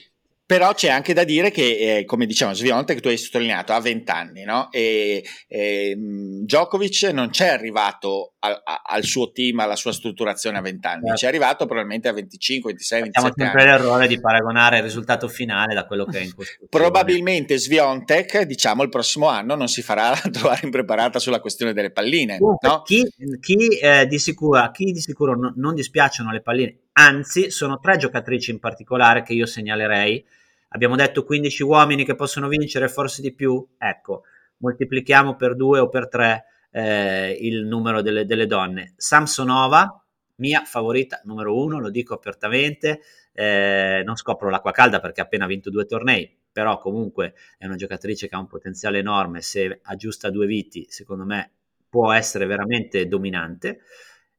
[0.49, 3.81] Però c'è anche da dire che, eh, come diciamo, Svionte, che tu hai sottolineato, ha
[3.81, 4.73] 20 anni, no?
[4.73, 10.63] E, e Djokovic non c'è arrivato a, a, al suo team, alla sua strutturazione a
[10.63, 11.17] 20 anni, certo.
[11.17, 15.75] c'è arrivato probabilmente a 25, 26, Facciamo 27 sempre l'errore di paragonare il risultato finale
[15.75, 16.69] da quello che è in costruzione.
[16.71, 22.39] Probabilmente Sviontek, diciamo, il prossimo anno non si farà trovare impreparata sulla questione delle palline.
[22.41, 22.81] Uh, no?
[22.87, 23.07] Chi,
[23.39, 27.99] chi, eh, di sicuro, chi di sicuro non, non dispiacciono le palline, anzi sono tre
[27.99, 30.37] giocatrici in particolare che io segnalerei
[30.69, 33.67] Abbiamo detto 15 uomini che possono vincere, forse di più.
[33.79, 34.23] Ecco,
[34.59, 38.93] moltiplichiamo per due o per tre eh, il numero delle, delle, donne.
[38.97, 40.05] Samsonova,
[40.37, 43.01] mia favorita numero uno, lo dico apertamente.
[43.33, 47.77] Eh, non scopro l'acqua calda perché ha appena vinto due tornei, però comunque è una
[47.77, 49.41] giocatrice che ha un potenziale enorme.
[49.41, 51.53] Se aggiusta due viti, secondo me
[51.89, 53.81] può essere veramente dominante.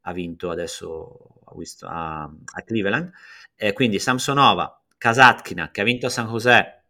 [0.02, 1.42] Ha vinto adesso
[1.82, 2.32] a,
[2.66, 3.12] Cleveland.
[3.56, 6.82] Eh, quindi Samsonova, Kasatkina che ha vinto a San José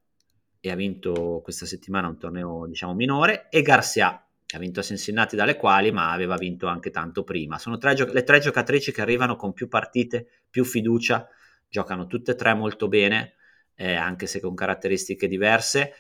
[0.60, 4.84] e ha vinto questa settimana un torneo diciamo minore e Garcia che ha vinto a
[4.84, 7.60] Cincinnati dalle quali ma aveva vinto anche tanto prima.
[7.60, 11.28] Sono tre gio- le tre giocatrici che arrivano con più partite, più fiducia,
[11.68, 13.36] giocano tutte e tre molto bene,
[13.76, 15.93] eh, anche se con caratteristiche diverse.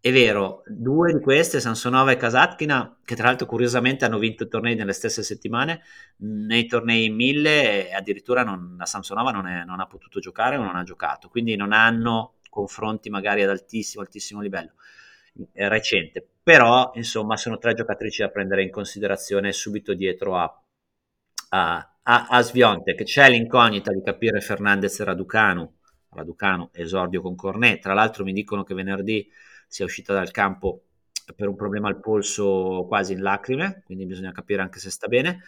[0.00, 4.76] È vero, due di queste, Sansonova e Kasatkina, che tra l'altro curiosamente hanno vinto tornei
[4.76, 5.82] nelle stesse settimane,
[6.18, 10.62] nei tornei in mille addirittura non, la Samsonova non, è, non, ha potuto giocare o
[10.62, 14.74] non ha giocato, quindi non hanno confronti magari ad altissimo, altissimo livello
[15.52, 20.62] eh, recente, però insomma sono tre giocatrici da prendere in considerazione subito dietro a,
[21.50, 25.72] a, a, a Svionte, che c'è l'incognita di capire Fernandez e Raducanu,
[26.10, 29.28] Raducanu esordio con Cornet, tra l'altro mi dicono che venerdì
[29.68, 30.82] sia uscita dal campo
[31.36, 35.42] per un problema al polso quasi in lacrime, quindi bisogna capire anche se sta bene.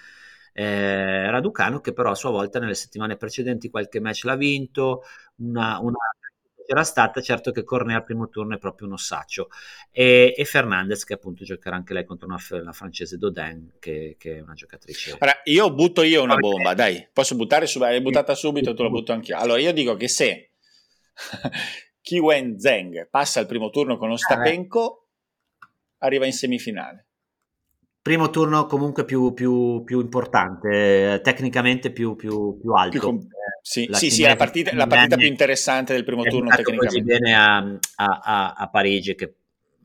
[0.53, 5.03] Eh, Raducano che però a sua volta nelle settimane precedenti qualche match l'ha vinto,
[5.37, 5.97] una, una
[6.71, 9.49] c'era stata, certo che Cornet al primo turno è proprio un ossaccio
[9.91, 14.37] e, e Fernandez che appunto giocherà anche lei contro una, una francese Dodin che, che,
[14.37, 15.17] è una giocatrice.
[15.19, 18.89] Ora, io butto io una bomba, dai, posso buttare subito, hai buttata subito, te la
[18.89, 19.37] butto anch'io.
[19.37, 20.51] Allora io dico che se
[22.03, 25.09] Kiwen Zeng passa il primo turno con Ostapenko,
[25.59, 27.07] ah, arriva in semifinale.
[28.03, 32.99] Primo turno comunque più, più, più importante, tecnicamente più, più, più alto.
[32.99, 33.27] Com-
[33.63, 36.87] sì, la sì, sì, la partita, la partita più interessante del primo turno tecnicamente.
[36.87, 39.35] Così bene a, a, a, a Parigi che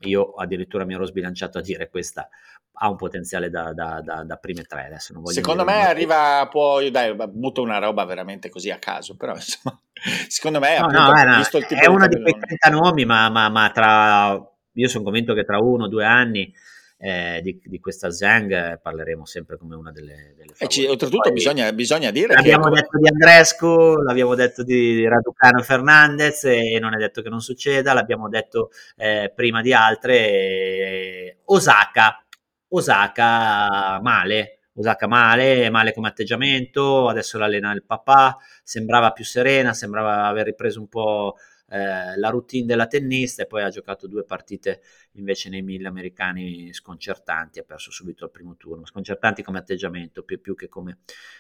[0.02, 2.30] io addirittura mi ero sbilanciato a dire questa
[2.78, 4.86] ha un potenziale da, da, da, da prime tre.
[4.86, 9.16] Adesso non voglio secondo me arriva, può, dai, butto una roba veramente così a caso,
[9.16, 9.80] però insomma,
[10.28, 13.30] secondo me no, appunto, no, visto il tipo è uno di quei 30 nomi, ma,
[13.30, 14.40] ma, ma tra,
[14.74, 16.54] io sono convinto che tra uno o due anni
[16.98, 21.34] eh, di, di, questa Zhang parleremo sempre come una delle, delle e ci, oltretutto Poi,
[21.34, 22.82] bisogna, bisogna, dire l'abbiamo che...
[22.82, 27.92] detto di Andrescu l'abbiamo detto di Raducano Fernandez e non è detto che non succeda
[27.94, 32.25] l'abbiamo detto eh, prima di altre Osaka
[32.70, 40.26] Osaka male, Osaka male, male come atteggiamento, adesso l'allena il papà, sembrava più serena, sembrava
[40.26, 41.36] aver ripreso un po'
[41.68, 44.82] eh, la routine della tennista e poi ha giocato due partite
[45.14, 50.40] invece nei mille americani sconcertanti, ha perso subito al primo turno, sconcertanti come atteggiamento più,
[50.40, 51.00] più che, come,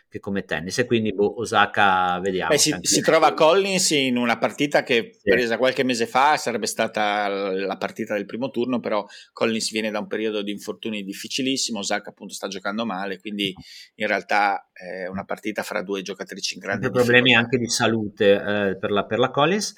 [0.10, 2.50] che, come, tennis e quindi boh, Osaka vediamo.
[2.50, 5.30] Beh, si, si trova Collins in una partita che sì.
[5.30, 10.00] presa qualche mese fa sarebbe stata la partita del primo turno, però Collins viene da
[10.00, 13.54] un periodo di infortuni difficilissimo, Osaka appunto sta giocando male, quindi
[13.96, 18.78] in realtà è una partita fra due giocatrici in grande problemi anche di salute eh,
[18.78, 19.74] per, la, per la Collins.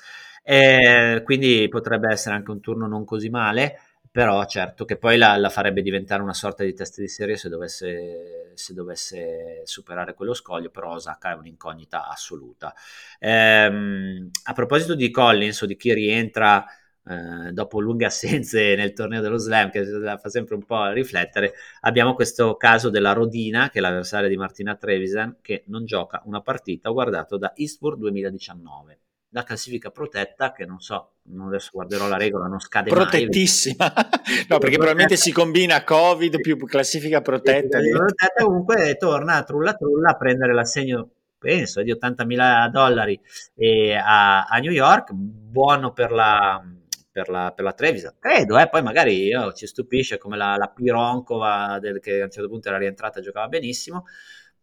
[0.50, 3.80] Eh, quindi potrebbe essere anche un turno non così male
[4.10, 7.50] però certo che poi la, la, farebbe diventare una sorta di test di serie se
[7.50, 12.74] dovesse, se dovesse superare quello scoglio, però Osaka è un'incognita assoluta.
[13.20, 16.66] Ehm, a proposito di Collins o di chi rientra
[17.06, 22.16] eh, dopo lunghe assenze nel torneo dello slam, che fa sempre un po' riflettere, abbiamo
[22.16, 26.90] questo caso della Rodina, che è l'avversaria di Martina Trevisan, che non gioca una partita,
[26.90, 29.00] guardato da Eastbourne 2019
[29.32, 31.16] la classifica protetta, che non so,
[31.46, 33.94] adesso guarderò la regola, non scade Protettissima.
[33.94, 34.06] mai.
[34.48, 37.78] no, perché probabilmente si combina Covid più classifica protetta.
[37.78, 43.20] Classifica protetta comunque torna trulla trulla a prendere l'assegno, penso, di 80.000 dollari
[43.56, 46.64] eh, a, a, New York, buono per la,
[47.12, 48.16] per la, per la Trevisan.
[48.20, 52.32] Credo, eh, poi magari io, ci stupisce come la, la Pironkova, del, che a un
[52.32, 54.06] certo punto era rientrata e giocava benissimo,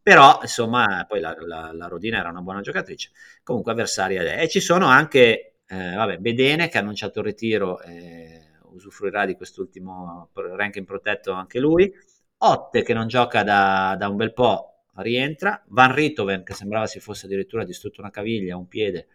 [0.04, 3.10] però insomma poi la, la, la, Rodina era una buona giocatrice.
[3.42, 8.50] Comunque avversaria e ci sono anche eh, vabbè, Bedene che ha annunciato il ritiro eh,
[8.72, 11.90] usufruirà di quest'ultimo ranking protetto anche lui.
[12.38, 15.62] Otte che non gioca da, da un bel po' rientra.
[15.68, 19.08] Van Ritoven che sembrava si fosse addirittura distrutto una caviglia un piede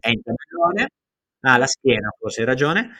[0.00, 0.88] è in tabellone
[1.40, 2.90] Ah, la schiena, forse hai ragione.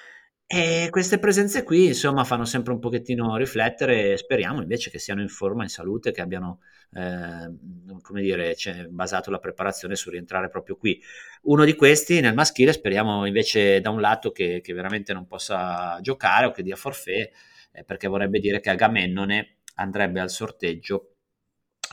[0.49, 4.17] E queste presenze qui, insomma, fanno sempre un pochettino riflettere.
[4.17, 6.61] Speriamo invece che siano in forma, in salute, che abbiano,
[6.93, 7.53] eh,
[8.01, 11.03] come dire, cioè, basato la preparazione su rientrare proprio qui.
[11.43, 15.99] Uno di questi nel maschile, speriamo invece da un lato che, che veramente non possa
[16.01, 17.29] giocare o che dia forfè,
[17.73, 21.15] eh, perché vorrebbe dire che Agamennone andrebbe al sorteggio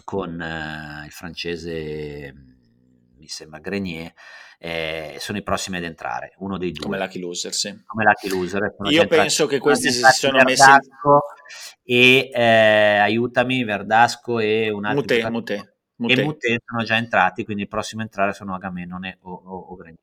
[0.03, 2.33] con eh, il francese,
[3.17, 4.13] mi sembra Grenier
[4.65, 6.85] eh, sono i prossimi ad entrare, uno dei due.
[6.85, 7.83] Come Lucky Loser, sì.
[7.85, 8.75] Come Lucky Loser.
[8.91, 10.63] Io penso che questi si sono messi...
[11.83, 15.01] E eh, aiutami, Verdasco e un altro...
[15.01, 15.75] Mute, Mute.
[15.97, 16.13] Mute.
[16.13, 19.75] E Mute sono già entrati, quindi i prossimi a entrare sono Agamennone o, o, o
[19.75, 19.99] Grenier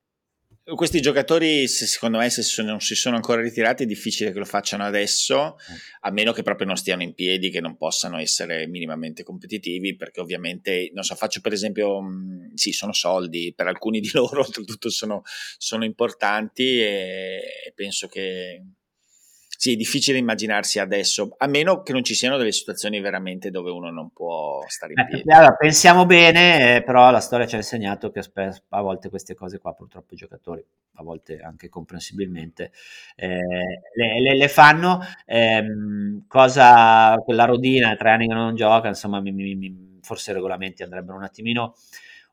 [0.75, 4.39] questi giocatori, se, secondo me, se sono, non si sono ancora ritirati, è difficile che
[4.39, 5.75] lo facciano adesso, mm.
[6.01, 10.21] a meno che proprio non stiano in piedi, che non possano essere minimamente competitivi, perché
[10.21, 14.91] ovviamente, non so, faccio per esempio, mh, sì, sono soldi, per alcuni di loro oltretutto
[14.91, 15.23] sono,
[15.59, 18.63] sono importanti e penso che
[19.61, 23.71] sì, è difficile immaginarsi adesso, a meno che non ci siano delle situazioni veramente dove
[23.71, 25.31] uno non può stare in piedi.
[25.31, 28.23] allora, pensiamo bene, eh, però la storia ci ha insegnato che
[28.71, 32.73] a volte queste cose qua purtroppo i giocatori, a volte anche comprensibilmente,
[33.17, 33.37] eh,
[33.97, 35.01] le, le, le, fanno.
[35.27, 35.63] Eh,
[36.27, 41.19] cosa, quella rodina, tre anni che non gioca, insomma, mi, mi, forse i regolamenti andrebbero
[41.19, 41.75] un attimino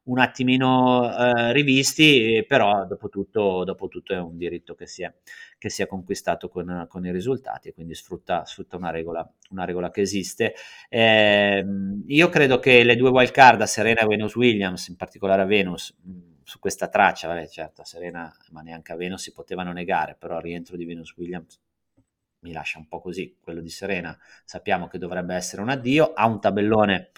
[0.08, 5.14] un attimino eh, rivisti, però dopo tutto, dopo tutto, è un diritto che si è,
[5.58, 9.66] che si è conquistato con, con, i risultati e quindi sfrutta, sfrutta una, regola, una,
[9.66, 10.54] regola, che esiste.
[10.90, 11.66] Eh,
[12.08, 15.96] io credo che le due wild card Serena e Venus Williams, in particolare a Venus,
[16.44, 20.38] su questa traccia, vabbè, certo a Serena ma neanche a Venus si potevano negare, però
[20.38, 21.60] il rientro di Venus Williams
[22.40, 26.26] mi lascia un po' così, quello di Serena sappiamo che dovrebbe essere un addio, ha
[26.26, 27.12] un tabellone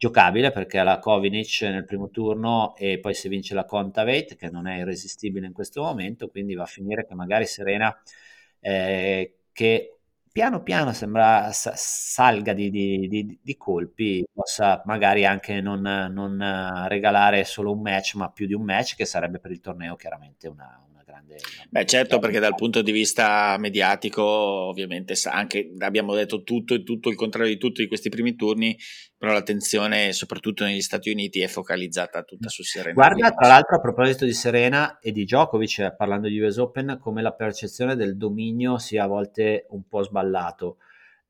[0.00, 4.48] giocabile perché ha la Kovinic nel primo turno e poi se vince la Contavate che
[4.48, 7.94] non è irresistibile in questo momento quindi va a finire che magari Serena
[8.60, 9.98] eh, che
[10.32, 17.44] piano piano sembra salga di, di, di, di colpi possa magari anche non, non, regalare
[17.44, 20.82] solo un match ma più di un match che sarebbe per il torneo chiaramente una,
[21.20, 21.38] grande...
[21.70, 27.08] Beh certo perché dal punto di vista mediatico ovviamente anche abbiamo detto tutto e tutto
[27.08, 28.76] il contrario di tutti questi primi turni,
[29.16, 32.94] però l'attenzione soprattutto negli Stati Uniti è focalizzata tutta su Serena.
[32.94, 36.98] Guarda tra l'altro a proposito di Serena e di Djokovic, eh, parlando di US Open,
[37.00, 40.78] come la percezione del dominio sia a volte un po' sballato.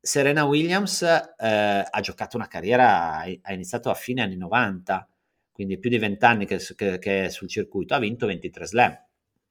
[0.03, 5.07] Serena Williams eh, ha giocato una carriera, ha iniziato a fine anni 90,
[5.51, 8.97] quindi più di vent'anni che, che, che è sul circuito, ha vinto 23 slam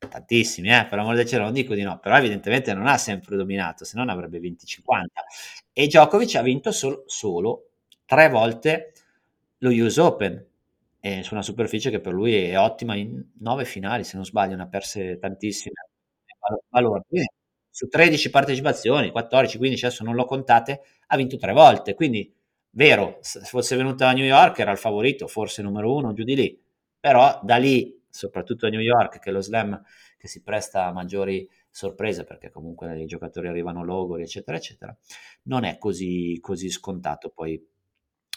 [0.08, 3.36] tantissimi, eh, per l'amore del cielo non dico di no, però evidentemente non ha sempre
[3.36, 5.24] dominato, se no ne avrebbe 20-50.
[5.72, 7.70] E Djokovic ha vinto solo, solo
[8.06, 8.92] tre volte
[9.58, 10.46] lo US Open,
[11.00, 14.56] eh, su una superficie che per lui è ottima in nove finali, se non sbaglio,
[14.56, 15.74] ne ha perse tantissime.
[16.70, 17.04] Valore.
[17.70, 22.32] Su 13 partecipazioni, 14, 15, adesso non lo contate, ha vinto tre volte, quindi
[22.70, 26.34] vero, se fosse venuta a New York era il favorito, forse numero uno, giù di
[26.34, 26.60] lì,
[26.98, 29.82] però da lì soprattutto a New York, che è lo slam
[30.16, 34.94] che si presta a maggiori sorprese perché comunque i giocatori arrivano logori, eccetera, eccetera,
[35.44, 37.64] non è così, così scontato poi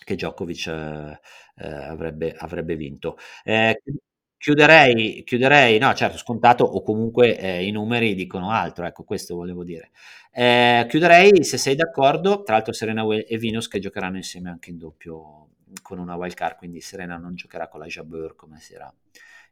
[0.03, 1.19] che Djokovic eh,
[1.55, 3.17] eh, avrebbe, avrebbe, vinto.
[3.43, 3.81] Eh,
[4.37, 9.63] chiuderei, chiuderei, no, certo, scontato o comunque eh, i numeri dicono altro, ecco, questo volevo
[9.63, 9.91] dire.
[10.31, 14.77] Eh, chiuderei, se sei d'accordo, tra l'altro Serena e Venus che giocheranno insieme anche in
[14.77, 15.49] doppio
[15.81, 18.93] con una wild card, quindi Serena non giocherà con la Jabeur come si era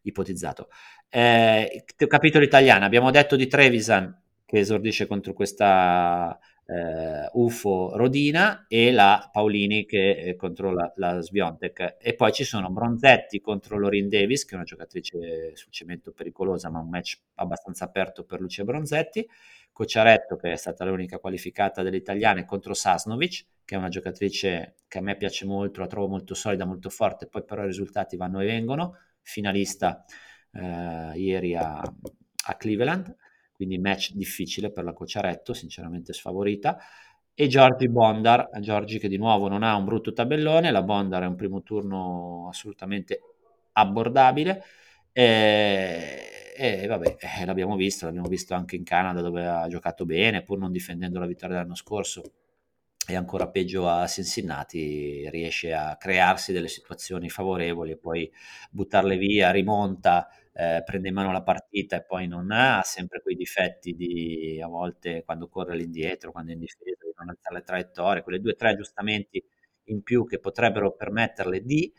[0.04, 0.70] ipotizzato.
[1.10, 6.38] Eh, capitolo italiano, abbiamo detto di Trevisan che esordisce contro questa
[6.72, 11.97] eh, UFO Rodina e la Paolini che è contro la, la Sviontek.
[11.99, 16.70] E poi ci sono Bronzetti contro Lorin Davis, che è una giocatrice sul cemento pericolosa,
[16.70, 19.28] ma un match abbastanza aperto per Lucia Bronzetti.
[19.74, 24.97] Cocciaretto, che è stata l'unica qualificata delle italiane, contro Sasnovic, che è una giocatrice che
[24.97, 28.41] a me piace molto, la trovo molto solida, molto forte, poi però i risultati vanno
[28.41, 30.04] e vengono finalista
[30.54, 33.16] eh, ieri a, a, Cleveland,
[33.54, 36.78] quindi match difficile per la Cocciaretto, sinceramente sfavorita.
[37.34, 41.28] E Giorgi Bondar, Giorgi che di nuovo non ha un brutto tabellone, la Bondar è
[41.28, 43.20] un primo turno assolutamente
[43.74, 44.64] abbordabile.
[45.14, 50.44] E, e vabbè, eh, l'abbiamo visto, l'abbiamo visto anche in Canada dove ha giocato bene,
[50.44, 52.22] pur non difendendo la vittoria dell'anno scorso
[53.08, 58.32] e ancora peggio a Cincinnati riesce a crearsi delle situazioni favorevoli e poi
[58.70, 63.36] buttarle via, rimonta, eh, prende in mano la partita e poi non ha sempre quei
[63.36, 67.64] difetti di a volte quando corre all'indietro, quando è in difesa, di non alzare le
[67.64, 69.43] traiettorie, quelle due o tre aggiustamenti
[69.86, 71.91] in più che potrebbero permetterle di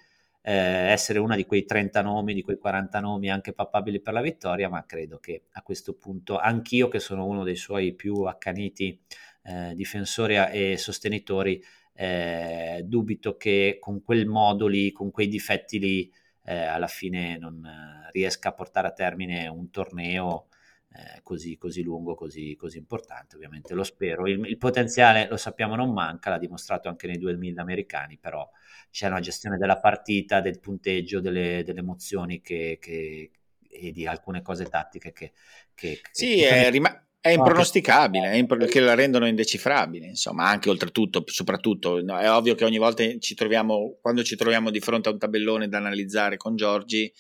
[0.45, 4.21] eh, essere una di quei 30 nomi, di quei 40 nomi anche papabili per la
[4.21, 9.01] vittoria, ma credo che a questo punto anch'io che sono uno dei suoi più accaniti
[9.43, 11.63] eh, difensori e sostenitori,
[11.95, 16.13] eh, dubito che con quel modo lì, con quei difetti lì,
[16.45, 20.49] eh, alla fine non eh, riesca a portare a termine un torneo
[20.95, 23.37] eh, così, così, lungo, così, così, importante.
[23.37, 24.27] Ovviamente lo spero.
[24.27, 28.49] Il, il, potenziale, lo sappiamo, non manca, l'ha dimostrato anche nei 2000 americani, però
[28.91, 33.31] c'è una gestione della partita, del punteggio, delle, delle emozioni che, che,
[33.69, 35.33] e di alcune cose tattiche che...
[35.75, 41.23] che sì, che, rima- è impronosticabile, è impro- che la rendono indecifrabile, insomma, anche oltretutto,
[41.27, 45.13] soprattutto, no, è ovvio che ogni volta ci troviamo, quando ci troviamo di fronte a
[45.13, 47.13] un tabellone da analizzare con Giorgi,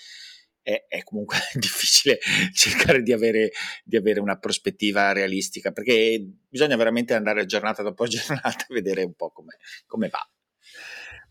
[0.60, 2.18] è, è comunque difficile
[2.52, 3.52] cercare di avere,
[3.84, 9.14] di avere, una prospettiva realistica, perché bisogna veramente andare giornata dopo giornata e vedere un
[9.14, 10.28] po' come, come va.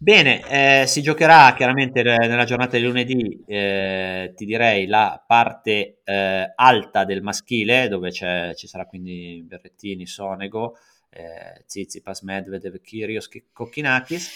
[0.04, 0.42] Bene,
[0.82, 7.06] eh, si giocherà chiaramente nella giornata di lunedì, eh, ti direi, la parte eh, alta
[7.06, 10.76] del maschile, dove ci sarà quindi Berrettini, Sonego,
[11.12, 14.32] eh, Zizipas, Medvedev, Kyrgios, Kokkinakis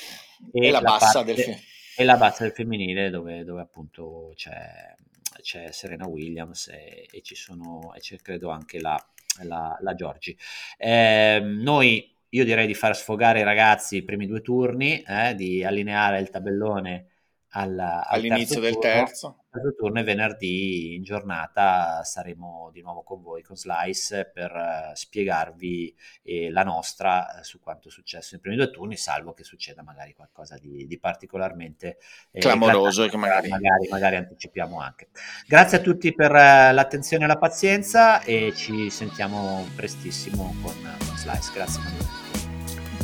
[0.53, 1.57] e, e, la bassa parte, del,
[1.97, 4.93] e la bassa del femminile dove, dove appunto c'è,
[5.41, 9.03] c'è, Serena Williams e, e, ci sono, e c'è credo anche la,
[9.41, 10.37] la, la Giorgi.
[10.77, 15.63] Eh, noi io direi di far sfogare i ragazzi i primi due turni, eh, di
[15.63, 17.07] allineare il tabellone
[17.55, 19.37] al, al all'inizio terzo del turno, terzo.
[19.49, 24.93] Terzo turno e venerdì in giornata saremo di nuovo con voi con Slice per uh,
[24.93, 29.45] spiegarvi eh, la nostra uh, su quanto è successo nei primi due turni, salvo che
[29.45, 31.97] succeda magari qualcosa di, di particolarmente
[32.31, 33.47] eh, clamoroso che magari...
[33.47, 33.87] magari...
[33.89, 35.07] magari anticipiamo anche.
[35.47, 41.17] Grazie a tutti per uh, l'attenzione e la pazienza e ci sentiamo prestissimo con, con
[41.17, 41.51] Slice.
[41.53, 42.24] Grazie Manuel.